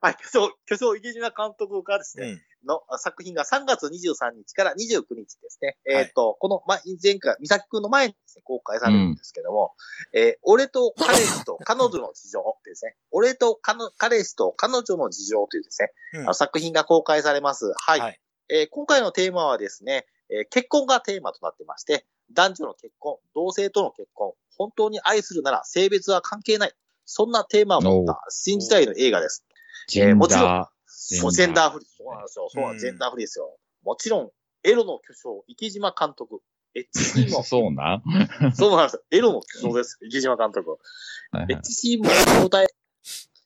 [0.00, 2.42] はい、巨匠、巨匠池島監督がですね、うん。
[2.66, 5.76] の作品が3月23日から29日ですね。
[5.86, 9.74] はいえっ、と、この前、前回、美咲くんの前にですね、公開されるんですけども、
[10.12, 17.72] えー俺と彼氏と彼女の事情ってですね、 俺と彼氏と彼女の事情というですね、うんあの作品が公開されます。
[17.76, 18.00] はい。
[18.00, 26.72] はいえー今回のテーマはですね、えー結婚がテーマとなってまして、男女の結婚、同性との結婚、本当に愛するなら性別は関係ない。
[27.06, 29.44] そんなテーマを持った新時代の映画です。
[29.88, 31.88] ジェンもちろんダそう、ジェンダーフリー。
[31.96, 32.48] そうなんですよ。
[32.52, 33.56] そうなんジェンダーフリーですよ。
[33.82, 34.30] もちろん、
[34.64, 36.40] エロの巨匠、池島監督。
[36.76, 37.32] HC ー。
[37.32, 38.02] も、そうなん？
[38.54, 39.02] そうなんですよ。
[39.10, 39.98] エロの巨匠です。
[40.02, 40.70] 池島監督。
[40.72, 42.10] はいはい HC も
[42.42, 42.68] 答え。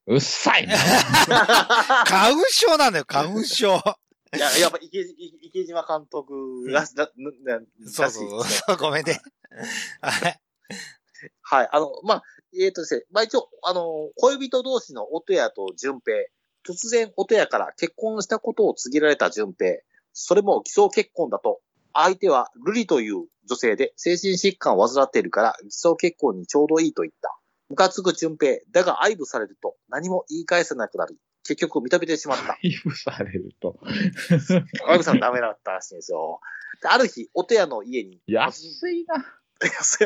[0.08, 0.76] うっさいな。
[2.06, 3.80] 花粉症なんだよ、花粉症。
[4.34, 5.00] いや、やっぱ池
[5.42, 7.10] 池島監督が、だ
[7.44, 8.76] ななそうそうそう。
[8.76, 9.20] ごめんね。
[10.00, 10.40] はい。
[11.42, 11.68] はい。
[11.70, 12.22] あの、まあ、
[12.58, 16.24] えっ、とですね、まあ一応、あの、恋人同士の音谷と淳平。
[16.66, 19.78] 突然音谷から結婚したことを告げられた淳平。
[20.12, 21.60] それも偽装結婚だと。
[21.92, 27.36] 相手はルリという女性で精神疾患を患っているから偽装結婚にちょうどいいと言った。
[27.68, 28.58] ムカつく淳平。
[28.70, 32.54] だが愛撫されると何も言い返せなくなり、結局認めてしまった。
[32.54, 33.78] 配布されると。
[34.86, 36.40] 愛撫さんダメだったらしいんですよ。
[36.82, 39.24] である日、音谷の家に、安いな。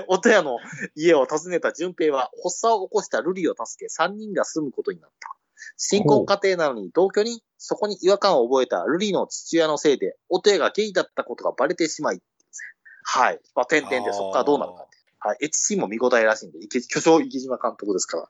[0.09, 0.59] 音谷の
[0.95, 5.34] 家を訪ねた淳平は発作を起こしたルリを助け3人が住むことになった。
[5.78, 12.20] 新婚家庭なのに同居にそこに違和感を覚えたルリの父親のせいで、音谷がゲイだったことがバレてしまい、
[13.05, 13.41] はい。
[13.55, 14.97] まあ、点々でそこからどうなるかって。
[15.18, 15.39] はい。
[15.49, 18.28] HC も見応えらしいんで、池巨匠池島監督ですから。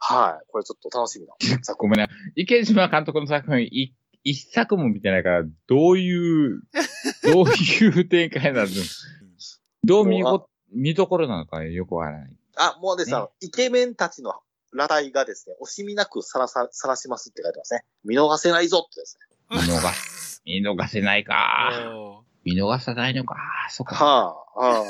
[0.00, 0.46] はい。
[0.50, 2.08] これちょっと楽しみな作 ごめんな。
[2.34, 3.94] 池島監督の作品、い
[4.24, 6.62] 一作も見てないから、どういう、
[7.24, 8.68] どういう展開なの
[9.84, 12.36] どう見ご、見どころなのかよくわからない。
[12.56, 14.34] あ、もうですね、ねあのイケメンたちの
[14.72, 17.84] 裸体がですね、惜しみなくさらさ、さらしますって書いてますね。
[18.04, 19.36] 見逃せないぞってですね。
[19.50, 20.42] 見逃す。
[20.44, 21.70] 見逃せないか。
[21.94, 23.36] お見逃さないのか。
[23.70, 24.04] そっか。
[24.04, 24.84] はあ、は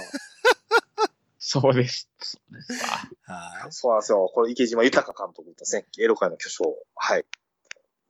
[1.43, 2.11] そうです。
[2.19, 4.31] そうですはあ、そうなんですよ。
[4.33, 5.87] これ池島豊監督ですね。
[5.99, 6.77] エロ界の巨匠。
[6.95, 7.25] はい。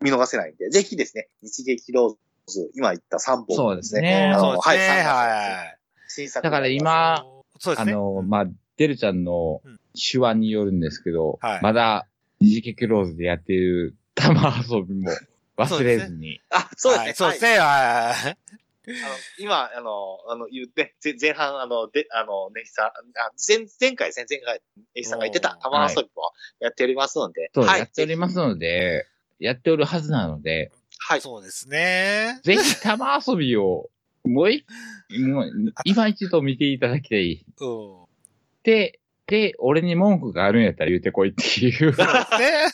[0.00, 4.02] 見逃せないんで、ぜひですね、日劇ローズ、今言った3本、そうですい。
[4.02, 4.58] ねあのね。
[4.60, 5.78] はい三はい。
[6.08, 6.42] 新作。
[6.42, 7.24] だから今、
[7.60, 7.92] そうですね。
[7.92, 9.62] あの、まあ、デルちゃんの
[9.94, 12.08] 手腕によるんですけど、はいまだ、
[12.40, 15.10] 二次劇ローズでやっている玉遊びも
[15.56, 16.40] 忘れずに。
[16.50, 17.04] あ、そうですね。
[17.04, 17.58] はいそうですね。
[17.58, 18.38] はい。
[18.86, 22.90] はいあの今、あの、あの、言って、ぜ前半、あの、で、あの、ネヒさん、あ
[23.46, 24.62] 前、前回ですね、前回、
[24.94, 27.80] ネヒさんが言ってた玉遊びもやっておりますので、そう、はい。
[27.80, 29.06] やっておりますので、
[29.38, 31.20] やっておるはずなので、はい。
[31.20, 32.40] そうですね。
[32.42, 33.90] ぜひ玉遊びを、
[34.24, 34.64] もうい、
[35.10, 35.50] もう、
[35.84, 37.44] 今一度見ていただきたい。
[37.60, 38.04] うん。
[38.62, 41.92] で、で、俺に文句があるんやったら言ってこいっていう。
[41.92, 42.64] そうですね。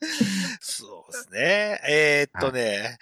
[0.60, 1.80] そうですね。
[1.88, 2.98] えーっとね、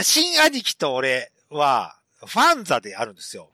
[0.00, 3.50] 新兄貴と俺は、ファンザであるんですよ。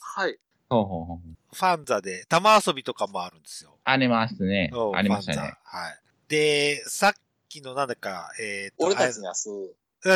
[0.00, 0.38] はい。
[0.68, 1.18] ほうほうほう
[1.54, 3.76] ファンザで、玉遊びとかもあるんですよ。
[3.84, 4.96] ありますねうん。
[4.96, 5.36] ありましたね。
[5.36, 5.42] ザ
[5.78, 5.98] はい。
[6.28, 7.12] で、さっ
[7.48, 9.68] きのなんだか、えーっと、俺たちに明日、うん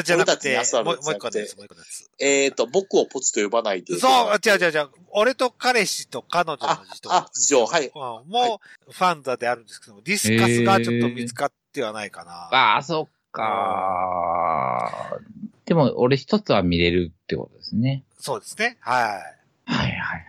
[0.05, 2.09] じゃなくてもうのもう一個のやつ、もう一個のやつ。
[2.21, 3.99] えっ、と、僕をポチと呼ばないで。
[3.99, 4.89] そう、違う違う違う。
[5.11, 7.11] 俺と彼氏と彼女の事情。
[7.11, 12.33] ああ事情はいうんもう、ファンザであるんですけども、ディスカスがちょっと見つかってはないかな。
[12.33, 15.19] ああ、そっか。
[15.71, 18.03] でも、俺一つは見れるってことですね。
[18.19, 18.77] そうですね。
[18.81, 19.73] はい。
[19.73, 20.27] はいはい。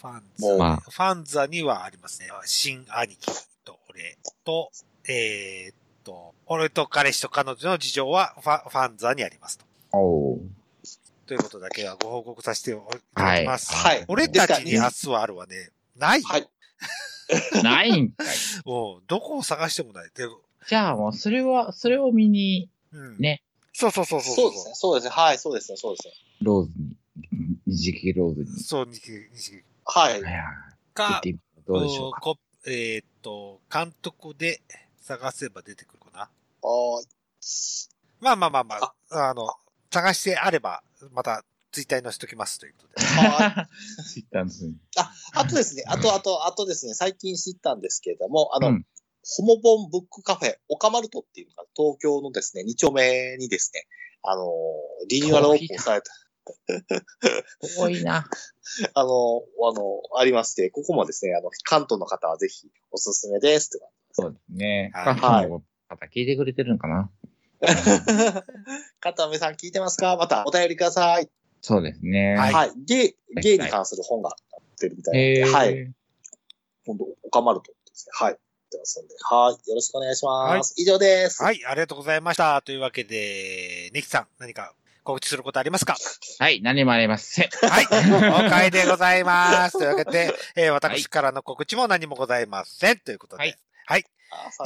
[0.00, 2.28] ファンもうザ、まあファンザにはありますね。
[2.44, 3.32] 新兄貴
[3.64, 4.70] と俺と、
[5.08, 9.64] えーっと、俺と彼氏と彼女の事情はファファンザにありますと。
[9.90, 10.40] おう
[11.26, 12.74] ということだけはご報告させてい
[13.16, 13.74] ただきます。
[13.74, 14.04] はい。
[14.06, 16.20] 俺たちに明は日はあるはね、ない？
[16.22, 16.28] よ。
[16.28, 16.48] はい。
[17.64, 18.26] ないんかい。
[18.64, 20.10] もう、どこを探してもない。
[20.14, 20.28] で
[20.68, 23.18] じゃあもう、それは、それを見に、うん。
[23.18, 23.42] ね。
[23.72, 24.34] そうそうそうそう。
[24.34, 24.74] そうですね。
[24.74, 25.10] そうですね。
[25.10, 25.76] はい、そうですね。
[25.76, 26.14] そうですね。
[26.42, 26.96] ローズに、
[27.66, 28.46] 二次期ローズに。
[28.62, 30.22] そう、西木西木はい
[30.92, 31.22] か
[31.66, 32.20] どうでしょうか？
[32.20, 34.60] こえーっと、監督で
[35.00, 36.22] 探せば出てくるかな？
[36.22, 37.88] あー
[38.20, 38.94] まあまあまあまあ、
[39.30, 39.48] あの、
[39.90, 43.06] 探してあれば、また、ツイッターに載せときますということで。
[43.06, 48.86] はいツイッターの数にあ、あとですね、あと、あと、あとですね、最近知ったんですけれども、あの、うん
[49.22, 53.86] ホモボンブックカフェ、オカマルトっていうのが東京のですね、2丁目にですね、
[54.22, 54.44] あの、
[55.08, 56.10] リニューアルオープンされた、
[57.78, 58.26] 多いな。
[58.94, 64.90] あの、あの、ありまして、ここもですね、あの、関東の方はぜひおすすめですってそうですね。
[64.94, 67.10] はい関東の方聞いてくれてるのかな
[69.00, 70.16] 片目さん聞いてますか？
[70.16, 71.28] またお便りください。
[71.60, 72.34] そうですね。
[72.36, 72.72] ははいい。
[72.84, 74.34] ゲイ、ゲイに関する本が
[74.80, 75.92] 出るみたいなので、えー、はい。
[76.86, 78.12] 今度、オカマルトですね。
[78.14, 78.38] はい。
[78.70, 79.68] 出ますので、はい。
[79.68, 80.74] よろしくお願いします。
[80.76, 81.42] 以上です。
[81.42, 82.62] はい、ありがとうございました。
[82.62, 85.96] というわけで、ネキさん、何か告知することありますか？
[86.38, 87.48] はい、何もありません。
[87.48, 89.76] はい、了解でございます。
[89.78, 92.98] というわけで、えー私からの告知も何もございません。
[93.00, 94.04] ということで、はいはい。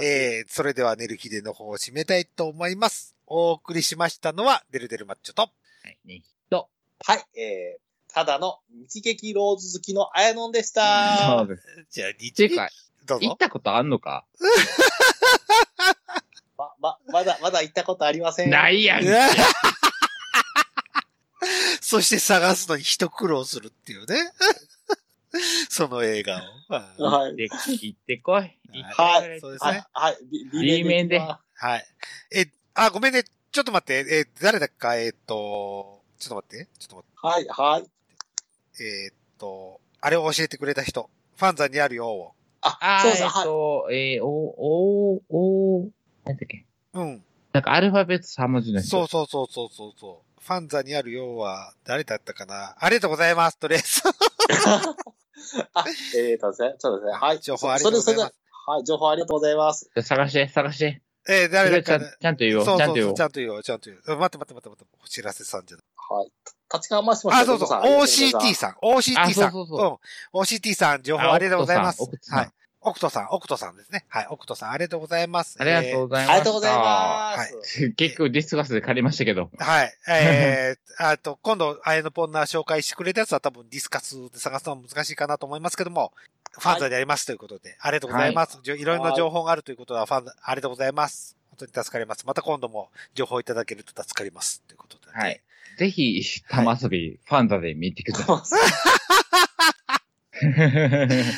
[0.03, 3.17] えー、それでは寝る日での方を締めたいと思います。
[3.27, 5.49] お送りしましたのは、デルデルマッチョと、は
[5.89, 6.69] い、ね、人。
[7.07, 7.25] はい。
[7.41, 11.39] えー、ただの日劇ローズ好きのあやのんでした。
[11.39, 11.63] そうです。
[11.91, 12.69] じゃあ、って日いうか、
[13.05, 13.27] どうぞ。
[13.29, 14.25] 行ったことあんのか？
[16.57, 18.51] ま、ま、まだ、まだ行ったことありません。
[18.51, 19.05] ないやん
[21.81, 24.17] そして探すのに一苦労するっていうね。
[25.69, 26.73] その映画を。
[26.73, 27.37] はいはい。
[27.37, 28.59] で、行ってこい。
[28.73, 29.71] 行ってこはいそうですね。。
[29.71, 30.19] はいはい。
[30.31, 31.87] B, B 面でははい。
[32.33, 33.25] え、あ、ごめんね。
[33.25, 34.05] ちょっと待って。
[34.09, 36.69] え、誰だっか、えっ、と、ちょっと待って。
[36.79, 37.49] ちょっと待い。
[37.49, 37.83] はい。
[37.83, 37.85] っ
[38.77, 38.85] て。
[38.85, 41.11] えっ、と、あれを教えてくれた人。
[41.37, 42.35] ファンザにあるよを。
[42.81, 43.45] あ、そうそう、えっはい。
[43.45, 45.23] と、えー、お、お、
[45.83, 45.89] お、
[46.25, 46.65] なんだっけ？
[46.95, 47.23] うん。
[47.53, 48.89] なんかアルファベット3文字の人。
[48.91, 50.41] そうそうそうそうそうそう。
[50.43, 52.75] ファンザにあるよは、誰だったかな？
[52.79, 53.59] ありがとうございます。
[53.59, 54.03] とりあえず。
[55.75, 55.85] あ、
[56.17, 57.13] えーとですね、そうですね。
[57.13, 57.41] はい。
[57.41, 58.35] 情報ありがとうございますそれそれ
[58.67, 59.85] はい、情報ありがとうございます。
[59.87, 61.03] じゃあ探して、探して。
[61.29, 62.65] えー誰だっちゃんかなちゃんと言おう。
[62.65, 63.71] そうそうそう、ちゃんと言おうち。
[63.71, 64.19] ゃんと言おう、ちゃんと言おう。
[64.19, 65.87] 待って待って待って待って、お知らせさんじゃない。
[65.97, 66.33] はい。
[66.75, 69.53] 立川マシマシあ、そうそう、OCT さん、OCT あさん。
[69.53, 70.01] そうそうそ
[70.35, 70.41] うん。
[70.41, 72.03] OCT さん、情報ありがとうございます。
[72.31, 72.51] はい。
[72.87, 74.05] 奥戸さん、奥戸さんですね。
[74.09, 75.57] はい、奥戸さん、ありがとうございます。
[75.59, 76.31] ありがとうございます。
[76.31, 77.91] ありがとうございます。
[77.93, 79.49] 結構ディスカスで借りましたけど。
[79.59, 79.93] はい。
[80.09, 86.13] えー、あと、今度、あやのポンナ紹介してくれたやつは多分ディスカスで探すのは難しいかなと思いますけども、
[86.59, 88.59] ファンザでありますということで、ありがとうございます。
[88.63, 91.37] じょいろいろな情報があるということは、ファンザ、ありがとうございます。
[91.51, 92.27] 本当に助かります。
[92.27, 94.63] また今度も情報いただけると助かります。
[94.67, 95.41] ということで、はい。
[95.79, 98.61] ぜひ、玉遊び、ファンザで見てください。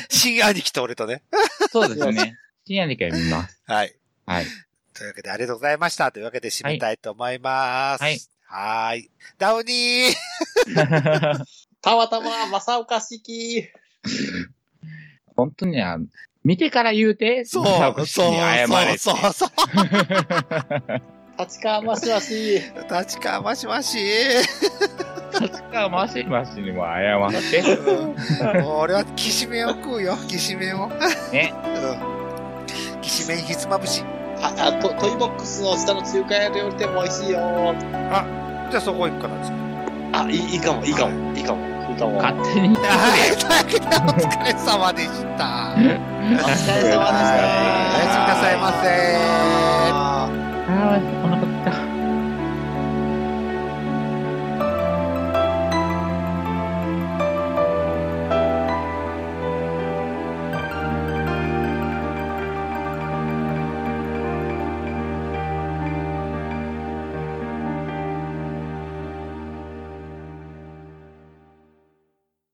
[0.09, 1.23] 新兄貴と俺とね。
[1.71, 2.37] そうですね。
[2.65, 3.61] 深夜にから見ます。
[3.65, 3.95] はい。
[4.25, 4.45] はい。
[4.93, 6.11] というわけで、ありがとうございました。
[6.11, 8.03] というわけで、締めたいと思います。
[8.03, 8.19] はい。
[8.45, 9.11] はーい。
[9.37, 10.13] ダウニー
[11.81, 13.69] たまたま、正岡式。
[15.37, 15.97] 本当にあ、
[16.43, 18.25] 見てから言うて、そう、正そう。
[18.97, 19.49] そう、そう、そう。
[21.39, 22.55] 立川マシマシ。
[22.95, 23.97] 立川ましまし。
[25.39, 27.63] 立川マシマシにも謝って。
[28.65, 30.87] 俺は、きしめんを食うよ、きしめんを。
[31.31, 31.53] ね。
[31.63, 31.67] う
[32.63, 33.01] ん。
[33.01, 34.03] きしめんひつまぶし。
[34.41, 37.75] あ、あと、トイボックスの下の中華屋料理店も美味しいよ。
[38.71, 40.23] じゃあそこ行くかな。
[40.23, 42.21] あ、いいいいかも、いいかも、いいかも、いいかも。
[42.21, 43.89] 勝手にお疲れ様でした。
[44.05, 45.43] お疲れ様でした。
[45.43, 45.81] はい
[47.95, 48.71] おやすみなさいま
[51.11, 51.16] せ。